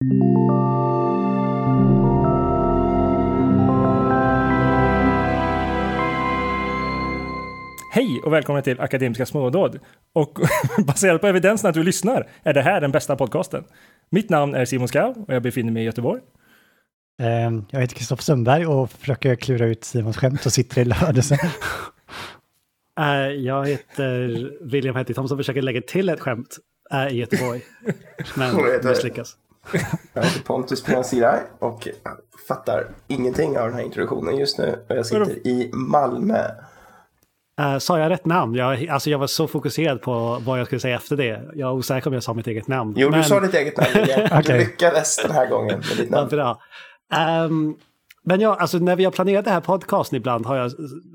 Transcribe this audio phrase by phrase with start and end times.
[0.00, 0.08] Hej
[8.24, 9.78] och välkomna till Akademiska smådåd.
[10.12, 10.38] Och
[10.86, 13.64] baserat på evidensen att du lyssnar är det här den bästa podcasten.
[14.10, 16.22] Mitt namn är Simon Skau och jag befinner mig i Göteborg.
[17.22, 21.38] Ehm, Jag heter Kristoffer Sundberg och försöker klura ut Simons skämt och sitter i Lödöse.
[23.00, 26.56] Eh, jag heter William Hetty Thomson och försöker lägga till ett skämt
[26.92, 27.60] eh, i Göteborg.
[28.36, 29.36] Men misslyckas.
[30.12, 31.88] Jag heter Pontus Piansiraj och
[32.48, 34.84] fattar ingenting av den här introduktionen just nu.
[34.88, 36.40] Och jag sitter i Malmö.
[37.60, 38.54] Uh, sa jag rätt namn?
[38.54, 41.42] Jag, alltså jag var så fokuserad på vad jag skulle säga efter det.
[41.54, 42.94] Jag är osäker om jag sa mitt eget namn.
[42.96, 43.90] Jo, Men- du sa ditt eget namn.
[44.06, 44.58] Du Okej.
[44.58, 46.28] lyckades den här gången med ditt namn.
[46.28, 46.58] bra.
[47.14, 47.74] Ehm,
[48.24, 50.72] men ja, alltså när vi har planerat det här podcasten ibland har jag,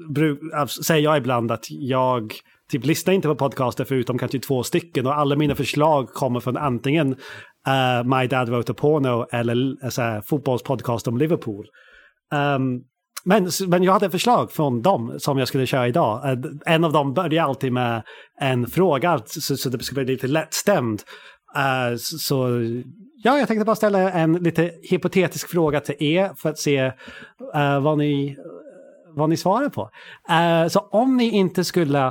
[0.10, 2.34] bruk, alltså, säger jag ibland att jag
[2.72, 6.58] typ lyssnar inte på podcaster förutom kanske två stycken och alla mina förslag kommer från
[6.58, 7.16] antingen
[7.68, 11.66] uh, My Dad Wrote a Porno eller eh, så här, fotbollspodcast om Liverpool.
[12.34, 12.84] Um,
[13.24, 16.26] men, men jag hade ett förslag från dem som jag skulle köra idag.
[16.26, 18.04] Uh, En av dem börjar alltid med
[18.40, 21.02] en fråga så, så det skulle bli lite lättstämd.
[21.58, 22.50] Uh, så,
[23.24, 26.92] ja, jag tänkte bara ställa en lite hypotetisk fråga till er för att se
[27.82, 28.38] vad, ni,
[29.16, 29.90] vad ni svarar på.
[30.30, 32.08] Uh, så om ni inte skulle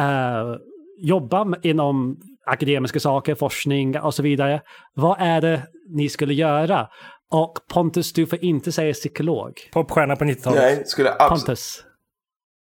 [0.00, 0.56] uh,
[0.98, 2.16] jobba inom
[2.48, 4.60] akademiska saker, forskning och så vidare,
[4.94, 5.62] vad är det
[5.94, 6.88] ni skulle göra?
[7.30, 9.52] Och Pontus, du får inte säga psykolog.
[9.72, 10.60] Popstjärna på 90-talet.
[10.62, 11.84] Nej, skulle Pontus.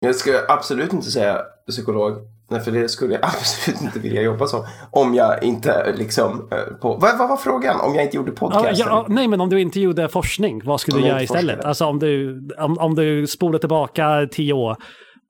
[0.00, 1.38] jag skulle absolut inte säga
[1.70, 2.12] psykolog.
[2.50, 4.64] Nej, för det skulle jag absolut inte vilja jobba som.
[4.90, 6.48] Om jag inte liksom...
[6.52, 6.96] eh, På...
[6.96, 7.80] Vad, vad var frågan?
[7.80, 8.86] Om jag inte gjorde Ja, podcasten?
[8.88, 11.42] ja, nej, men om du inte gjorde forskning, vad skulle Om du göra istället?
[11.56, 11.68] forskade.
[11.68, 14.76] Alltså om du, om, om du spolar tillbaka tio år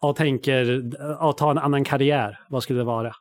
[0.03, 0.83] och tänker
[1.31, 3.13] att ta en annan karriär, vad skulle det vara?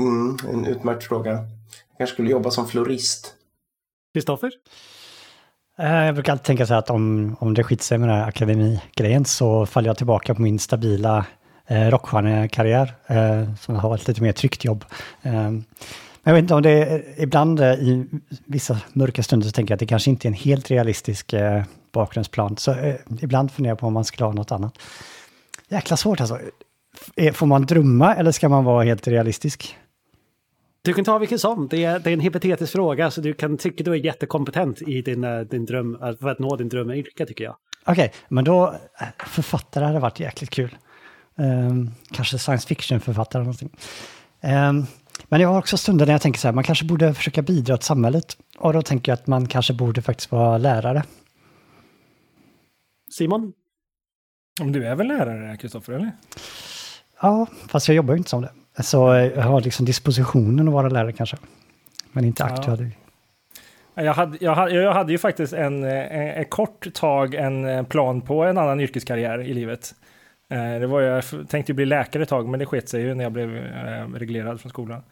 [0.00, 1.30] Mm, en utmärkt fråga.
[1.30, 3.34] Jag kanske skulle jobba som florist.
[4.14, 4.50] Kristoffer?
[5.78, 8.16] Eh, jag brukar alltid tänka så här att om, om det skiter sig med den
[8.18, 11.26] här akademigrejen så faller jag tillbaka på min stabila
[11.66, 14.84] eh, rockstjärnekarriär eh, som har varit lite mer tryggt jobb.
[15.22, 15.64] Eh, men
[16.24, 18.06] jag vet inte om det är, ibland eh, i
[18.46, 21.62] vissa mörka stunder så tänker jag att det kanske inte är en helt realistisk eh,
[21.92, 22.56] bakgrundsplan.
[22.56, 24.78] Så eh, ibland funderar jag på om man skulle ha något annat.
[25.68, 26.38] Jäkla svårt alltså.
[27.16, 29.76] F- Får man drömma eller ska man vara helt realistisk?
[30.84, 31.68] Du kan ta vilken som.
[31.68, 35.02] Det är, det är en hypotetisk fråga, så du kan tycka du är jättekompetent i
[35.02, 37.56] din, eh, din dröm, eh, för att nå din drömyrke tycker jag.
[37.84, 38.66] Okej, men då
[39.00, 40.76] eh, författare hade varit jäkligt kul.
[41.38, 43.70] Ehm, kanske science fiction-författare eller någonting.
[44.40, 44.84] Ehm,
[45.28, 47.76] men jag har också stunder när jag tänker så här, man kanske borde försöka bidra
[47.76, 48.36] till samhället.
[48.58, 51.02] Och då tänker jag att man kanske borde faktiskt vara lärare.
[53.10, 53.52] Simon?
[54.60, 56.12] Om du är väl lärare, Kristoffer, eller?
[57.20, 58.50] Ja, fast jag jobbar ju inte som det.
[58.80, 61.36] Så eh, jag har liksom dispositionen att vara lärare kanske.
[62.12, 62.54] Men inte Ja.
[62.54, 62.90] aktuell.
[63.94, 67.82] Jag hade, jag, hade, jag hade ju faktiskt en, en, en kort tag en eh,
[67.82, 69.94] plan på en annan yrkeskarriär i livet.
[70.50, 73.14] Eh, Det var, jag tänkte ju bli läkare ett tag, men det sket sig ju
[73.14, 75.02] när jag blev eh, reglerad från skolan.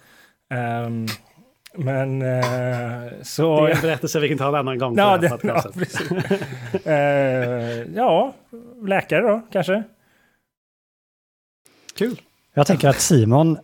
[0.54, 1.06] Ehm,
[1.74, 3.66] Men eh, så...
[3.66, 4.96] Det är en berättelse vi kan ta en annan gång.
[4.98, 5.62] Ja, det, ja.
[6.92, 8.32] Eh, ja,
[8.86, 9.82] läkare då kanske.
[11.98, 12.20] Kul.
[12.54, 13.58] Jag tänker att Simon,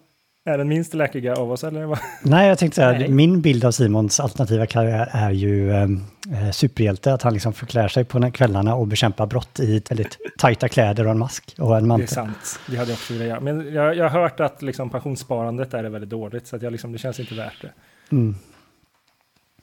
[0.45, 1.85] Är den minst läkiga av oss eller?
[1.85, 1.99] vad?
[2.23, 3.09] nej jag tänkte säga, Nej.
[3.09, 7.13] min bild av Simons alternativa karriär är ju eh, eh, superhjälte.
[7.13, 11.11] Att han liksom förklär sig på kvällarna och bekämpar brott i väldigt tajta kläder och
[11.11, 12.09] en mask och en Det är mantel.
[12.09, 12.61] sant.
[12.67, 13.41] Det hade jag också velat göra.
[13.41, 16.47] Men jag, jag har hört att liksom, pensionssparandet där är väldigt dåligt.
[16.47, 17.73] Så att jag, liksom, det känns inte värt det.
[18.13, 18.35] Mm.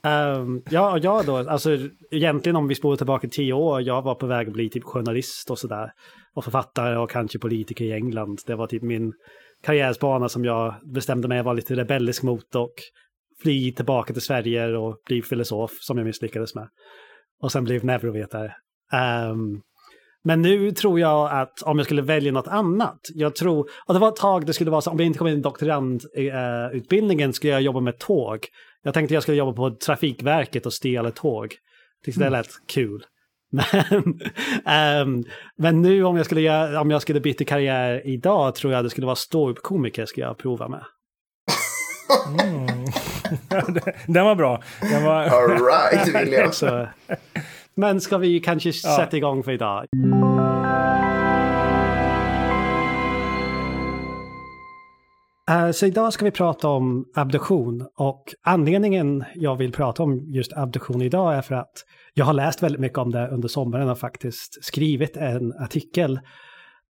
[0.03, 1.69] Ehm, ja, jag då, alltså
[2.11, 5.51] egentligen om vi spolar tillbaka tio år, jag var på väg att bli typ journalist
[5.51, 5.91] och sådär.
[6.35, 8.39] Och författare och kanske politiker i England.
[8.45, 9.13] Det var typ min
[9.63, 12.73] karriärsbana som jag bestämde mig att vara lite rebellisk mot och
[13.41, 16.69] fly tillbaka till Sverige och bli filosof som jag misslyckades med.
[17.41, 18.55] Och sen blev neurovetare.
[18.93, 19.61] Ehm,
[20.23, 23.99] men nu tror jag att om jag skulle välja något annat, jag tror, och det
[23.99, 27.53] var ett tag det skulle vara så, om jag inte kom in i doktorandutbildningen skulle
[27.53, 28.39] jag jobba med tåg.
[28.83, 31.55] Jag tänkte jag skulle jobba på Trafikverket och stela tåg.
[32.05, 33.05] Tyckte det lät kul.
[33.55, 34.19] Men,
[34.65, 35.23] ehm,
[35.57, 38.89] men nu om jag skulle, göra, om jag skulle byta karriär idag tror jag det
[38.89, 40.83] skulle vara ståuppkomiker ska jag prova med.
[42.27, 42.65] Mm.
[44.07, 44.63] den var bra.
[44.81, 45.23] Den var...
[45.23, 46.51] All right, William.
[46.51, 46.87] Så,
[47.75, 48.95] men ska vi kanske Ja.
[48.97, 49.85] sätta igång för idag?
[55.49, 60.53] Eh, så idag ska vi prata om abduktion och anledningen jag vill prata om just
[60.53, 63.99] abduktion idag är för att jag har läst väldigt mycket om det under sommaren och
[63.99, 66.19] faktiskt skrivit en artikel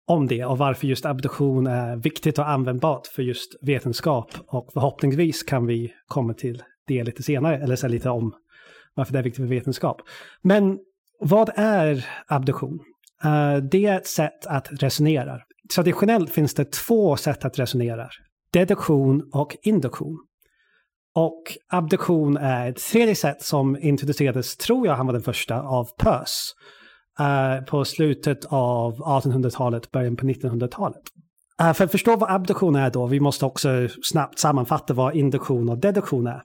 [0.08, 4.32] om det och varför just abduktion är viktigt och användbart för just vetenskap.
[4.48, 8.34] Och förhoppningsvis kan vi komma till det lite senare, eller säga lite om
[8.94, 10.02] varför det är viktigt för vetenskap.
[10.42, 10.80] Men
[11.20, 12.80] vad är abduktion?
[13.24, 15.40] Eh, det är ett sätt att resonera.
[15.76, 18.10] Traditionellt finns det två sätt att resonera.
[18.54, 20.20] Deduktion och induktion.
[21.16, 25.88] Och abduktion är ett tredje sätt som introducerades, tror jag han var den första, av
[25.98, 26.54] Peirce.
[27.20, 31.02] Uh, på slutet av 1800-talet, början på 1900-talet.
[31.62, 33.70] Uh, eh, för att förstå vad abduktion är då, vi måste också
[34.04, 36.42] snabbt sammanfatta vad induktion och deduktion är.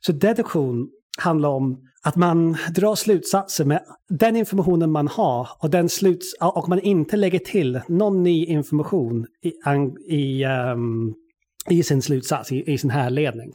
[0.00, 0.88] Så deduktion
[1.18, 6.68] handlar om att man drar slutsatser med den informationen man har och, den sluts och
[6.68, 9.52] man inte lägger till någon ny information i,
[10.14, 11.14] i, um,
[11.70, 13.52] i sin slutsats, i, i sin härledning.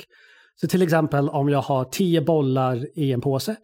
[0.62, 3.56] Så till exempel om jag har tio bollar i en påse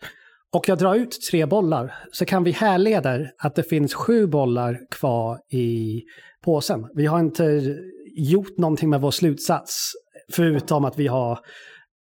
[0.53, 4.79] och jag drar ut tre bollar så kan vi härleda att det finns sju bollar
[4.91, 6.01] kvar i
[6.43, 6.87] påsen.
[6.95, 7.75] Vi har inte
[8.15, 9.91] gjort någonting med vår slutsats
[10.31, 11.39] förutom att vi har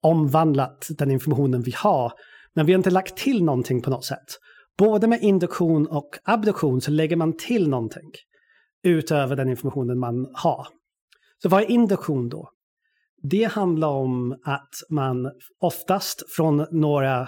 [0.03, 2.13] omvandlat den informationen vi har.
[2.55, 4.27] Men vi har inte lagt till någonting på något sätt.
[4.77, 8.11] Både med induktion och abduktion så lägger man till någonting
[8.83, 10.67] utöver den informationen man har.
[11.41, 12.49] Så vad är induktion då?
[13.21, 17.27] Det handlar om att man oftast från några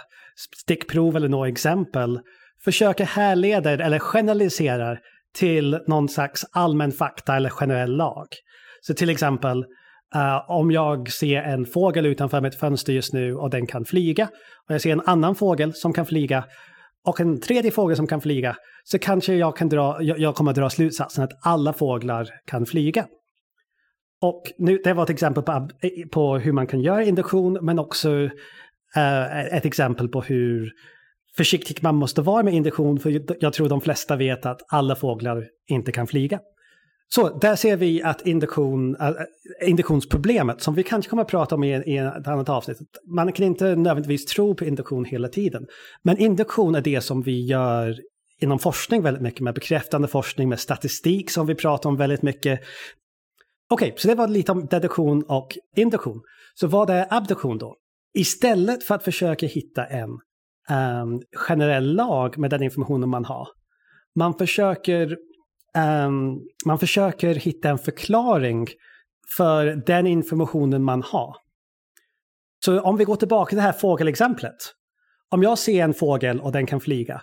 [0.61, 2.19] stickprov eller några exempel
[2.63, 4.97] försöker härleda eller generalisera
[5.33, 8.27] till någon slags allmän fakta eller generell lag.
[8.81, 9.65] Så till exempel
[10.15, 14.29] Uh, om jag ser en fågel utanför mitt fönster just nu och den kan flyga
[14.67, 16.43] och jag ser en annan fågel som kan flyga
[17.05, 20.51] och en tredje fågel som kan flyga så kanske jag, kan dra, jag, jag kommer
[20.51, 23.05] att dra slutsatsen att alla fåglar kan flyga.
[24.21, 25.69] Och nu, det var ett exempel på,
[26.11, 28.09] på hur man kan göra induktion men också
[28.97, 30.71] uh, ett exempel på hur
[31.37, 35.47] försiktig man måste vara med induktion för jag tror de flesta vet att alla fåglar
[35.67, 36.39] inte kan flyga.
[37.13, 39.11] Så där ser vi att induktion, äh,
[39.67, 42.77] induktionsproblemet, som vi kanske kommer att prata om i, i ett annat avsnitt,
[43.15, 45.65] man kan inte nödvändigtvis tro på induktion hela tiden.
[46.03, 47.99] Men induktion är det som vi gör
[48.41, 52.59] inom forskning väldigt mycket, med bekräftande forskning, med statistik som vi pratar om väldigt mycket.
[53.71, 56.21] Okej, okay, så det var lite om deduktion och induktion.
[56.53, 57.75] Så vad är abduktion då?
[58.13, 60.09] Istället för att försöka hitta en
[60.69, 63.47] um, generell lag med den informationen man har,
[64.15, 65.17] man försöker
[66.05, 68.67] um, man försöker hitta en förklaring
[69.37, 71.35] för den informationen man har.
[72.65, 74.57] Så om vi går tillbaka till det här fågelexemplet.
[75.29, 77.21] Om jag ser en fågel och den kan flyga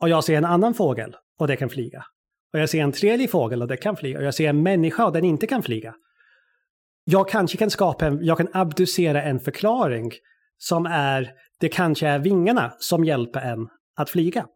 [0.00, 2.04] och jag ser en annan fågel och den kan flyga
[2.52, 5.04] och jag ser en tredje fågel och den kan flyga och jag ser en människa
[5.04, 5.94] och den inte kan flyga.
[7.04, 10.12] Jag kanske kan skapa en, jag kan abducera en förklaring
[10.58, 14.46] som är, det kanske är vingarna som hjälper en att flyga.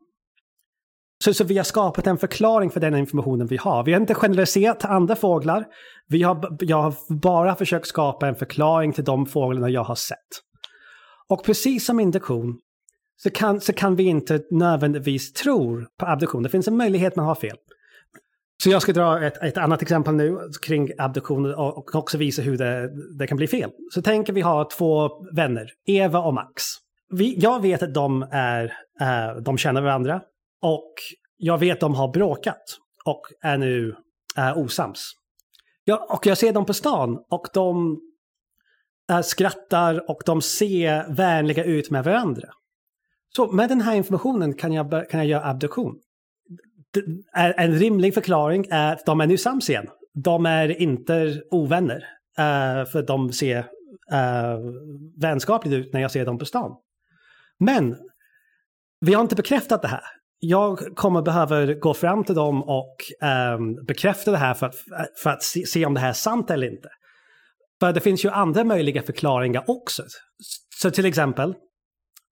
[1.24, 3.84] Så, så vi har skapat en förklaring för den informationen vi har.
[3.84, 5.66] Vi har inte generaliserat till andra fåglar.
[6.08, 10.18] Vi har, jag har bara försökt skapa en förklaring till de fåglarna jag har sett.
[11.28, 12.58] Och precis som induktion
[13.16, 16.42] så kan, så kan vi inte nödvändigtvis tro på abduktion.
[16.42, 17.56] Det finns en möjlighet man har fel.
[18.62, 22.58] Så jag ska dra ett, ett annat exempel nu kring abduktion och också visa hur
[22.58, 23.70] det, det kan bli fel.
[23.94, 26.62] Så tänker vi ha två vänner, Eva och Max.
[27.10, 28.64] Vi, jag vet att de, är,
[29.00, 30.20] äh, de känner varandra.
[30.62, 30.94] Och
[31.36, 32.62] jag vet att de har bråkat
[33.04, 33.96] och är nu
[34.36, 35.12] äh, osams.
[35.84, 38.00] Jag, och jag ser dem på stan och de
[39.10, 42.48] äh, skrattar och de ser vänliga ut med varandra.
[43.36, 45.98] Så med den här informationen kan jag, kan jag göra abduktion.
[47.56, 49.86] En rimlig förklaring är att de är nu sams igen.
[50.14, 52.04] De är inte ovänner.
[52.38, 54.58] Uh, för de ser uh,
[55.20, 56.76] vänskapligt ut när jag ser dem på stan.
[57.58, 57.96] Men
[59.00, 60.02] vi har inte bekräftat det här
[60.40, 62.96] jag kommer behöva gå fram till dem och
[63.56, 64.76] um, bekräfta det här för att,
[65.22, 66.88] för att se, se, om det här är sant eller inte.
[67.80, 70.02] För det finns ju andra möjliga förklaringar också.
[70.82, 71.48] Så till exempel,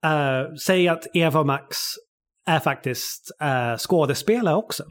[0.05, 1.77] uh, säg att Eva och Max
[2.49, 4.83] är faktiskt eh, skådespelare också.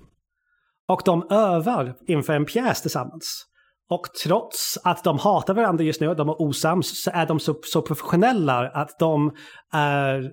[0.88, 3.44] Och de övar inför en pjäs tillsammans.
[3.90, 7.54] Och trots att de hatar varandra just nu, de är osams, så är de så,
[7.62, 9.32] så professionella att de
[9.72, 10.32] är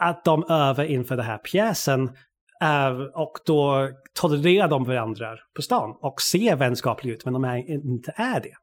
[0.00, 2.10] att, de övar inför den här pjäsen
[2.62, 3.90] eh, och då
[4.20, 8.54] tolererar de varandra på stan och ser vänskapliga ut men de är, inte är det.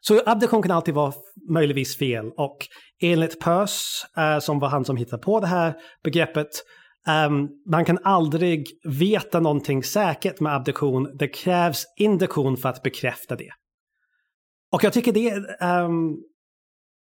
[0.00, 1.12] Så abduktion kan alltid vara
[1.50, 2.56] möjligtvis fel och
[3.02, 5.74] enligt Peirce, eh, som var han som hittade på det här
[6.04, 6.48] begreppet,
[7.26, 11.16] um, man kan aldrig veta någonting säkert med abduktion.
[11.18, 13.50] Det krävs induktion för att bekräfta det.
[14.72, 15.34] Och jag tycker det
[15.66, 16.16] um,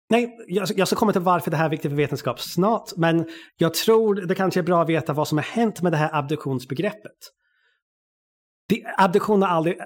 [0.09, 3.27] Nej, jag, jag ska komma till varför det här är viktigt för vetenskap snart, men
[3.57, 6.11] jag tror det kanske är bra att veta vad som har hänt med det här
[6.13, 7.13] abduktionsbegreppet
[8.69, 9.77] det, är aldrig...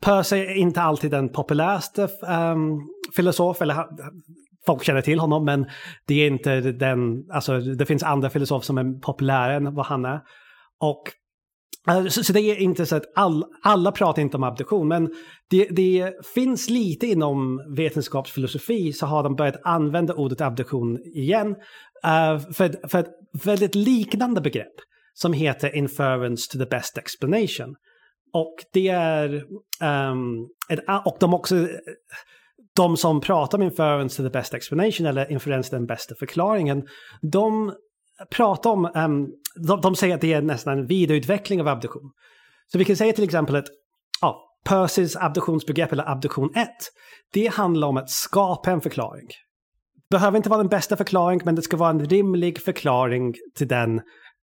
[0.00, 2.08] Peirce är inte alltid den populäraste
[2.52, 2.80] um,
[3.16, 3.86] filosof, eller
[4.66, 5.66] folk känner till honom, men
[6.06, 7.30] det är inte den...
[7.32, 10.20] Alltså, det finns andra filosofer som är populärare än vad han är.
[10.80, 11.02] Och
[11.88, 15.10] eh, så, så, det är inte så att all, alla pratar inte om abduktion, men
[15.50, 22.52] det, det, finns lite inom vetenskapsfilosofi så har de börjat använda ordet abduktion igen uh,
[22.52, 24.74] för, för ett väldigt liknande begrepp
[25.14, 27.76] som heter inference to the best explanation.
[28.32, 29.44] Och det är,
[30.10, 31.68] um, ett, och de också,
[32.76, 36.86] de som pratar om inference to the best explanation eller inference den bästa förklaringen,
[37.22, 37.74] de
[38.30, 39.28] pratar om, um,
[39.66, 42.10] de, de, säger att det är nästan en vidareutveckling av abduktion.
[42.72, 43.66] Så vi kan säga till exempel att
[44.20, 46.68] ja, Percys abduktionsbegrepp eller abduktion 1,
[47.32, 49.26] det handlar om att skapa en förklaring.
[50.10, 53.68] Det behöver inte vara den bästa förklaringen, men det ska vara en rimlig förklaring till
[53.68, 54.00] den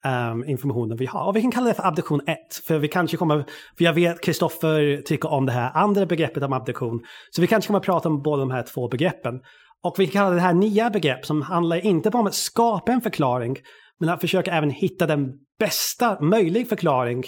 [0.06, 1.28] Ehm, um, informationen vi har.
[1.28, 3.46] Och vi kan kalla det för abduktion 1, för vi kanske kommer,
[3.78, 7.68] för jag vet Kristoffer tycker om det här andra begreppet om abduktion, så vi kanske
[7.68, 9.42] kommer att prata om båda de här två begreppen.
[9.84, 12.92] Och vi kan kalla det här nya begrepp som handlar inte bara om att skapa
[12.92, 13.58] en förklaring,
[14.00, 17.24] men att försöka även hitta den bästa möjliga förklaring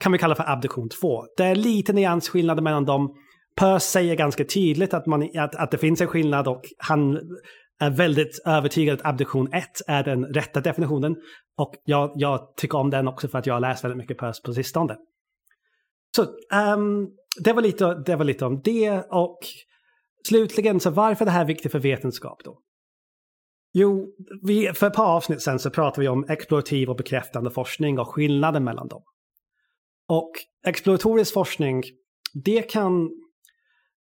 [0.00, 1.24] kan vi kalla för abduktion 2.
[1.36, 3.14] Det är lite nyansskillnader mellan dem.
[3.56, 7.20] Peirce säger ganska tydligt att, man, att, att det finns en skillnad och han
[7.80, 11.16] är väldigt övertygad att abduktion 1 är den rätta definitionen.
[11.56, 14.42] Och jag, jag, tycker om den också för att jag har läst väldigt mycket Peirce
[14.44, 14.96] på sistone.
[16.16, 16.22] Så
[16.72, 17.10] um,
[17.44, 19.04] det, var lite, det var lite om det.
[19.10, 19.38] Och
[20.28, 22.58] slutligen, så varför är det här viktigt för vetenskap då?
[23.74, 24.08] Jo,
[24.42, 28.08] vi, för ett par avsnitt sen så pratade vi om explorativ och bekräftande forskning och
[28.08, 29.02] skillnaden mellan dem.
[30.08, 30.30] Och
[30.66, 31.82] exploratorisk forskning,
[32.44, 33.10] det kan,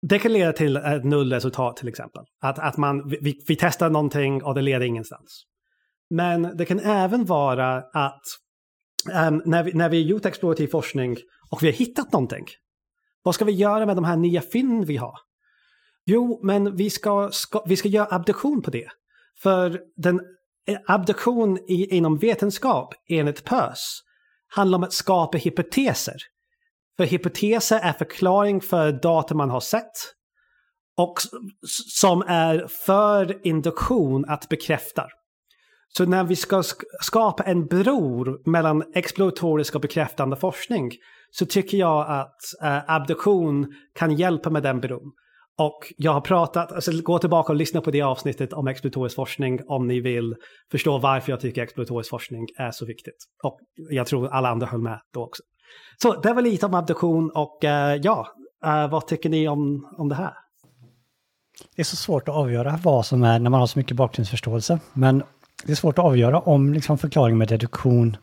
[0.03, 2.23] det kan leda till ett nullresultat till exempel.
[2.41, 5.45] Att, att man, vi, vi testar någonting och det leder ingenstans.
[6.11, 8.23] Men det kan även vara att
[9.29, 11.17] um, när, vi, när vi gjort explorativ forskning
[11.51, 12.47] och vi har hittat någonting,
[13.23, 15.15] vad ska vi göra med de här nya fynd vi har?
[16.05, 18.89] Jo, men vi ska, ska, vi ska göra abduktion på det.
[19.43, 20.21] För den
[20.67, 24.01] eh, abduktion i, inom vetenskap, enligt PÖS
[24.49, 26.17] handlar om att skapa hypoteser.
[27.03, 29.93] För hypoteser är förklaring för data man har sett
[30.97, 31.15] och
[31.91, 35.07] som är för induktion att bekräfta.
[35.89, 36.63] Så när vi ska
[37.01, 40.91] skapa en bro mellan exploratorisk och bekräftande forskning
[41.31, 45.13] så tycker jag att eh, abduktion kan hjälpa med den bron.
[45.59, 49.61] Och jag har pratat, alltså gå tillbaka och lyssna på det avsnittet om exploratorisk forskning
[49.67, 50.35] om ni vill
[50.71, 53.25] förstå varför jag tycker exploratorisk forskning är så viktigt.
[53.43, 53.59] Och
[53.91, 55.43] jag tror alla andra höll med då också.
[56.03, 58.27] Så det var lite om abduktion och eh, ja,
[58.65, 60.33] eh, vad tycker ni om, om det här?
[61.77, 64.79] Det är så svårt att avgöra vad som är när man har så mycket bakgrundsförståelse.
[64.93, 65.23] Men
[65.65, 68.17] det är svårt att avgöra om liksom förklaringen med deduktion,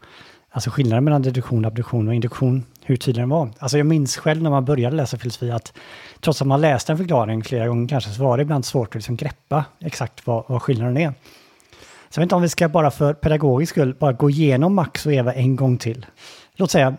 [0.52, 3.50] alltså skillnaden mellan deduktion, abduktion och induktion, hur tydlig den var.
[3.60, 5.74] Alltså jag minns själv när man började läsa filosofi att
[6.20, 8.96] trots att man läste en förklaring flera gånger kanske så var det ibland svårt att
[8.96, 11.14] liksom greppa exakt vad, vad skillnaden är.
[12.10, 15.06] Så jag vet inte om vi ska bara för pedagogisk skull bara gå igenom Max
[15.06, 16.06] och Eva en gång till.
[16.56, 16.96] Låt säga,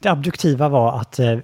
[0.00, 1.38] det abduktiva var att eh,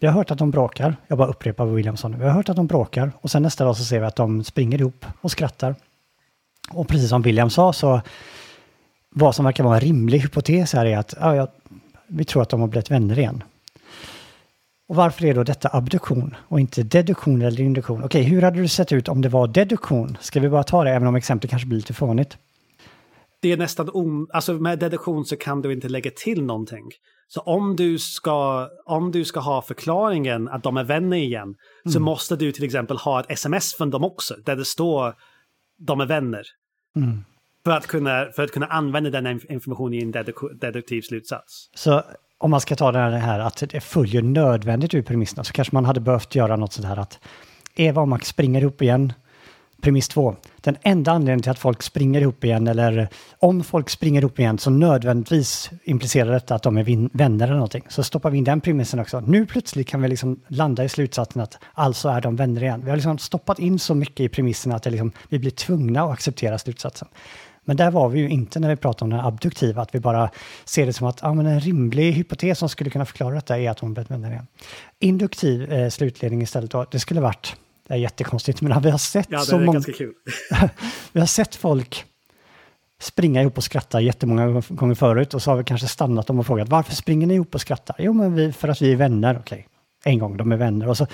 [0.00, 0.96] vi har hört att de bråkar.
[1.06, 2.16] Jag bara upprepar vad William sa nu.
[2.16, 4.44] Vi har hört att de bråkar och sen nästa dag så ser vi att de
[4.44, 5.74] springer ihop och skrattar.
[6.70, 8.00] Och precis som William sa så
[9.10, 11.48] vad som verkar vara en rimlig hypotes här är att ja, jag,
[12.06, 13.42] vi tror att de har blivit vänner igen.
[14.88, 18.04] Och varför är då detta abduktion och inte deduktion eller induktion?
[18.04, 20.16] Okej, hur hade det sett ut om det var deduktion?
[20.20, 22.38] Ska vi bara ta det, även om exemplet kanske blir lite fånigt?
[23.40, 26.84] Det är nästan om, alltså med deduktion så kan du inte lägga till någonting.
[27.28, 31.92] Så om du ska, om du ska ha förklaringen att de är vänner igen mm.
[31.92, 35.14] så måste du till exempel ha ett sms från dem också där det står
[35.78, 36.42] de är vänner.
[36.96, 37.24] Mm.
[37.64, 40.10] För, att kunna, för att kunna använda den informationen i en
[40.60, 41.70] deduktiv slutsats.
[41.74, 42.02] Så
[42.38, 45.84] om man ska ta det här att det följer nödvändigt ur premisserna så kanske man
[45.84, 47.18] hade behövt göra något sånt här att
[47.74, 49.12] Eva och Max springer ihop igen.
[49.80, 50.36] Premiss två.
[50.60, 54.58] Den enda anledningen till att folk springer ihop igen eller om folk springer ihop igen
[54.58, 57.84] så nödvändigtvis implicerar detta att de är vänner eller någonting.
[57.88, 59.20] Så stoppar vi in den premissen också.
[59.20, 62.80] Nu plötsligt kan vi liksom landa i slutsatsen att alltså är de vänner igen.
[62.84, 66.02] Vi har liksom stoppat in så mycket i premissen att det liksom, vi blir tvungna
[66.02, 67.08] att acceptera slutsatsen.
[67.66, 70.30] Men där var vi ju inte när vi pratade om den abduktiva, att vi bara
[70.64, 73.70] ser det som att ja, men en rimlig hypotes som skulle kunna förklara detta är
[73.70, 74.46] att hon blivit vänner igen.
[74.98, 79.26] Induktiv eh, slutledning istället då, det skulle varit, det är jättekonstigt, men vi har sett
[79.30, 79.80] ja, så många...
[81.12, 82.04] vi har sett folk
[83.00, 86.46] springa ihop och skratta jättemånga gånger förut och så har vi kanske stannat dem och
[86.46, 87.96] frågat varför springer ni ihop och skrattar?
[87.98, 89.66] Jo, men vi, för att vi är vänner, okej.
[90.04, 91.06] En gång, de är vänner och så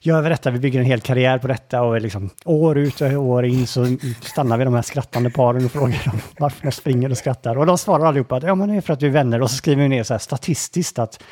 [0.00, 3.12] gör vi detta, vi bygger en hel karriär på detta och liksom år ut och
[3.12, 7.10] år in så stannar vi de här skrattande paren och frågar dem varför de springer
[7.10, 7.58] och skrattar.
[7.58, 9.50] Och de svarar allihopa att ja, men det är för att vi är vänner och
[9.50, 11.22] så skriver vi ner så här statistiskt att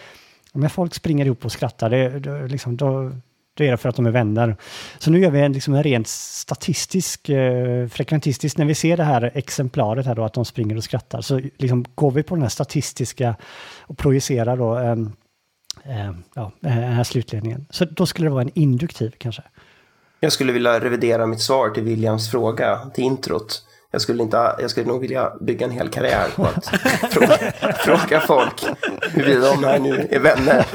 [0.52, 3.10] om folk springer ihop och skrattar, det, det, liksom, då,
[3.54, 4.56] det för att de är vänner.
[4.98, 9.04] Så nu gör vi en, liksom en rent statistisk, eh, frekventistisk, när vi ser det
[9.04, 12.42] här exemplaret här då, att de springer och skrattar, så liksom går vi på den
[12.42, 13.36] här statistiska
[13.80, 14.92] och projicerar då eh,
[15.84, 17.66] eh, ja, eh, den här slutledningen.
[17.70, 19.42] Så då skulle det vara en induktiv kanske.
[20.20, 23.62] Jag skulle vilja revidera mitt svar till Williams fråga, till introt.
[23.94, 26.66] Jag skulle, inte, jag skulle nog vilja bygga en hel karriär på att
[27.12, 27.38] fråga,
[27.84, 28.64] fråga folk
[29.02, 30.66] huruvida de här nu är vänner.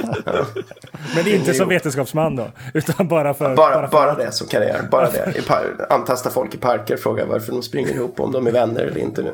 [1.16, 2.48] Men inte som vetenskapsman då?
[2.74, 3.56] Utan bara för...
[3.56, 3.98] Bara, bara, för...
[3.98, 4.88] bara det som karriär.
[4.92, 5.38] Bara det.
[5.38, 8.82] I par, antasta folk i parker, fråga varför de springer ihop, om de är vänner
[8.82, 9.34] eller inte nu.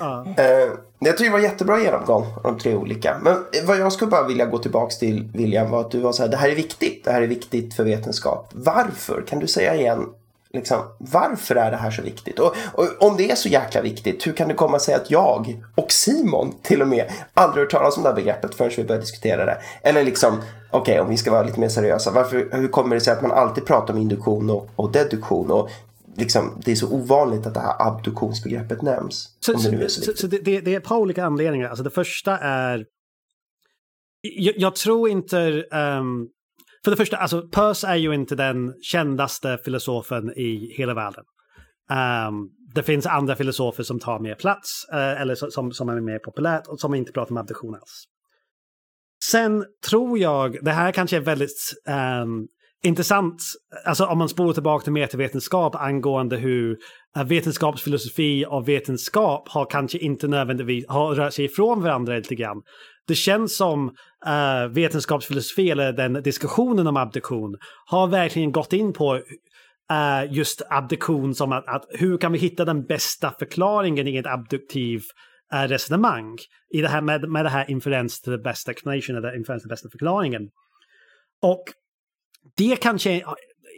[0.00, 0.26] Ja.
[0.36, 0.44] Eh,
[0.98, 3.16] jag tycker det var jättebra genomgång av de tre olika.
[3.22, 6.22] Men vad jag skulle bara vilja gå tillbaka till William var att du var så
[6.22, 8.50] här, det här är viktigt, det här är viktigt för vetenskap.
[8.52, 9.24] Varför?
[9.28, 10.06] Kan du säga igen
[10.58, 12.38] Liksom, varför är det här så viktigt?
[12.38, 15.64] Och, och, om det är så jäkla viktigt, hur kan det komma sig att jag
[15.74, 19.02] och Simon till och med aldrig hört talas om det här begreppet förrän vi började
[19.02, 19.58] diskutera det?
[19.82, 23.00] Eller liksom, okej, okay, om vi ska vara lite mer seriösa, varför, hur kommer det
[23.00, 25.50] sig att man alltid pratar om induktion och, och deduktion?
[25.50, 25.70] Och
[26.16, 29.28] liksom, det är så ovanligt att det här abduktionsbegreppet nämns.
[29.40, 31.68] Så, det, så, så, så det, det, är ett par olika anledningar.
[31.68, 32.84] Alltså det första är
[34.20, 36.28] jag, jag, tror inte um,
[36.88, 41.24] för det första, alltså Peirce är ju inte den kändaste filosofen i hela världen.
[42.28, 46.18] Um, det finns andra filosofer som tar mer plats, uh, eller som, som är mer
[46.18, 48.04] populärt och som inte pratar om abduktion alls.
[49.24, 51.74] Sen tror jag, det här kanske är väldigt
[52.22, 52.48] um,
[52.84, 53.42] intressant,
[53.84, 56.78] alltså om man spolar tillbaka till metavetenskap angående hur
[57.16, 62.62] eh, vetenskapsfilosofi och vetenskap har kanske inte nödvändigtvis har rört sig ifrån varandra lite grann
[63.08, 63.88] det känns som
[64.26, 71.34] uh, vetenskapsfilosofi eller den diskussionen om abduktion har verkligen gått in på uh, just abduktion
[71.34, 75.02] som att, att, hur kan vi hitta den bästa förklaringen i ett abduktiv
[75.54, 76.38] uh, eh, resonemang
[76.74, 79.68] i det här med, med det här inferens till the best explanation eller inferens till
[79.68, 80.42] bästa förklaringen.
[81.42, 81.64] Och
[82.56, 83.22] det kanske,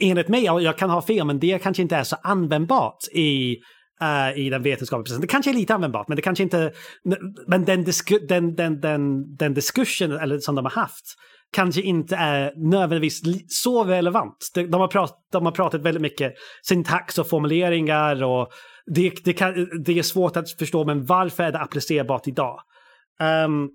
[0.01, 3.59] enligt mig, jag kan ha fel, men det kanske inte är så användbart i
[4.03, 5.21] uh, i den vetenskapliga processen.
[5.21, 6.73] Det kanske är lite användbart, men det kanske inte...
[7.47, 11.05] Men den, disku, den, den, den, den diskussion eller, som de har haft
[11.53, 14.51] kanske inte är nödvändigtvis så relevant.
[14.55, 18.49] De, har, prat, de har pratat väldigt mycket syntax och formuleringar och
[18.95, 22.61] det, det, kan, det är svårt att förstå, men varför är det applicerbart idag?
[23.45, 23.71] Um,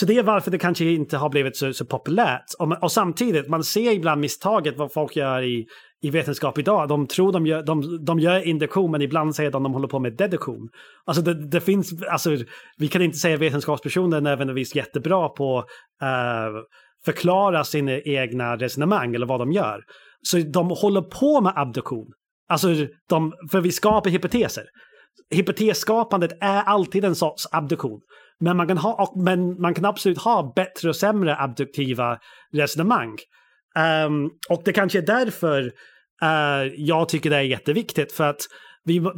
[0.00, 2.44] så det är varför det kanske inte har blivit så, så populärt.
[2.58, 5.66] Och, och, samtidigt, man ser ibland misstaget vad folk gör i
[6.02, 6.88] i vetenskap idag.
[6.88, 9.88] De tror de gör, de, de gör induktion men ibland säger de att de håller
[9.88, 10.68] på med deduktion.
[11.04, 12.36] Alltså det, det finns, alltså
[12.78, 16.62] vi kan inte säga vetenskapspersoner är nödvändigtvis jättebra på uh,
[17.04, 19.80] förklara sina egna resonemang eller vad de gör.
[20.22, 22.06] Så de håller på med abduktion.
[22.48, 22.68] Alltså,
[23.08, 24.64] de, för vi skapar hypoteser.
[25.30, 28.00] Hypotesskapandet är alltid en sorts abduktion.
[28.40, 32.18] Men man kan, ha, men man kan absolut ha bättre och sämre abduktiva
[32.52, 33.16] resonemang.
[33.78, 35.62] Um, och det kanske är därför
[36.22, 38.12] uh, jag tycker det är jätteviktigt.
[38.12, 38.40] För att
[38.84, 39.08] vi, uh,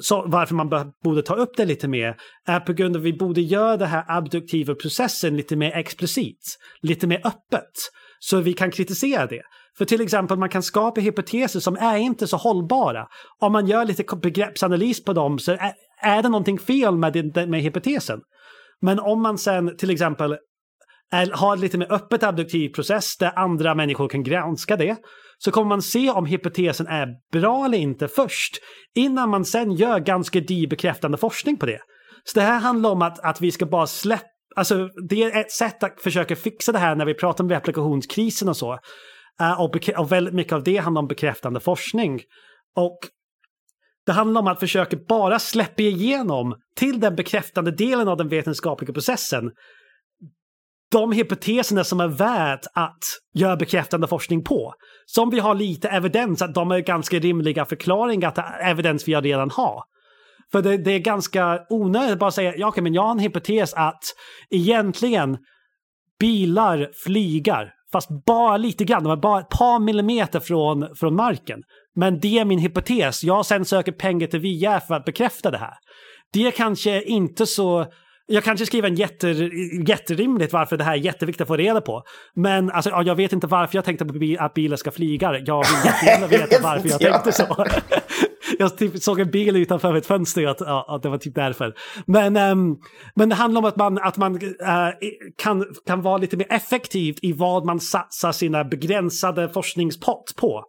[0.00, 3.12] så varför man borde ta upp det lite mer är på grund av att vi
[3.12, 7.72] borde göra den här abduktiva processen lite mer explicit, lite mer öppet.
[8.18, 9.42] Så vi kan kritisera det.
[9.78, 13.06] För till exempel man kan skapa hypoteser som är inte så hållbara.
[13.40, 15.72] Om man gör lite begreppsanalys på dem så är,
[16.02, 18.20] är det någonting fel med, med hypotesen.
[18.80, 20.36] Men om man sen till exempel
[21.32, 24.96] har lite mer öppet abduktiv process där andra människor kan granska det
[25.38, 28.58] så kommer man se om hypotesen är bra eller inte först
[28.94, 31.78] innan man sen gör ganska dyr bekräftande forskning på det.
[32.24, 35.50] Så det här handlar om att, att vi ska bara släppa Alltså, det är ett
[35.50, 38.72] sätt att försöka fixa det här när vi pratar om replikationskrisen och så.
[39.42, 42.20] Uh, och, och väldigt mycket av det handlar om bekräftande forskning.
[42.76, 42.98] Och
[44.06, 48.92] det handlar om att försöka bara släppa igenom till den bekräftande delen av den vetenskapliga
[48.92, 49.50] processen
[50.92, 52.98] de hypoteserna som är värt att
[53.34, 54.74] göra bekräftande forskning på.
[55.06, 59.50] Som vi har lite evidens att de är ganska rimliga förklaringar till evidens vi redan
[59.50, 59.82] har.
[60.52, 63.74] För det, det, är ganska onödigt att bara säga, ja men jag har en hypotes
[63.74, 64.02] att
[64.50, 65.38] egentligen
[66.20, 71.62] bilar flyger, fast bara lite grann, de är bara ett par millimeter från, från marken.
[71.94, 75.58] Men det är min hypotes, jag sen söker pengar till VR för att bekräfta det
[75.58, 75.74] här.
[76.32, 77.86] Det är kanske inte så
[78.26, 79.50] jag kanske skriver en jätter,
[79.88, 82.02] jätterimligt varför det här är jätteviktigt att få reda på.
[82.34, 85.38] Men alltså, jag vet inte varför jag tänkte på att bilar ska flyga.
[85.38, 87.66] Jag vill jättegärna veta varför jag tänkte så.
[88.58, 91.74] jag typ såg en bil utanför mitt fönster, att, ja, att det var typ därför.
[92.06, 92.76] Men, um,
[93.14, 94.48] men det handlar om att man, att man uh,
[95.38, 100.64] kan, kan vara lite mer effektiv i vad man satsar sina begränsade forskningspott på.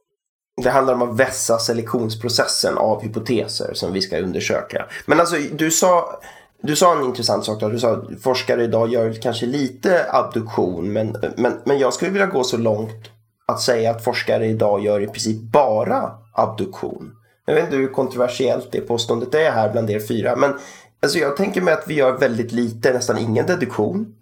[0.63, 4.85] Det handlar om att vässa selektionsprocessen av hypoteser som vi ska undersöka.
[5.05, 6.19] Men alltså, du sa,
[6.63, 7.59] du sa en intressant sak.
[7.59, 7.69] Då.
[7.69, 10.93] Du sa att forskare idag gör kanske lite abduktion.
[10.93, 13.09] Men, men, men jag skulle vilja gå så långt
[13.45, 17.11] att säga att forskare idag gör i princip bara abduktion.
[17.45, 20.35] Jag vet inte hur kontroversiellt det påståendet är här bland er fyra.
[20.35, 20.53] Men
[21.01, 24.15] alltså, jag tänker mig att vi gör väldigt lite, nästan ingen deduktion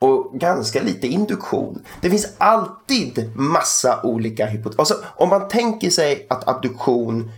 [0.00, 1.84] och ganska lite induktion.
[2.00, 4.80] Det finns alltid massa olika hypoteser.
[4.80, 7.30] Alltså, om man tänker sig att abduktion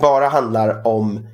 [0.00, 1.26] bara handlar om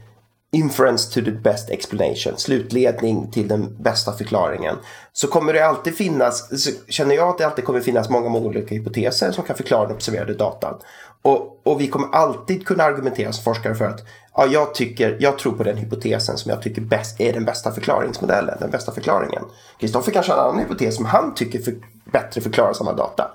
[0.53, 4.77] inference to the best explanation, slutledning till den bästa förklaringen,
[5.13, 6.49] så kommer det alltid finnas,
[6.89, 9.97] känner jag att det alltid kommer finnas många, många olika hypoteser som kan förklara den
[9.97, 10.75] observerade datan.
[11.23, 14.01] Och, och vi kommer alltid kunna argumentera som forskare för att
[14.37, 17.73] ja, jag, tycker, jag tror på den hypotesen som jag tycker bäst, är den bästa
[17.73, 19.43] förklaringsmodellen, den bästa förklaringen.
[19.79, 21.75] Kristoffer kanske har en annan hypotes som han tycker för,
[22.13, 23.31] bättre förklarar samma data.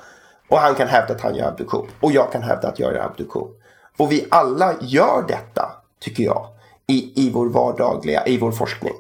[0.50, 1.88] Och han kan hävda att han gör abduktion.
[2.00, 3.50] Och jag kan hävda att jag gör abduktion.
[3.98, 6.48] Och vi alla gör detta, tycker jag,
[6.88, 8.94] i, i vår vardagliga, i vår forskning.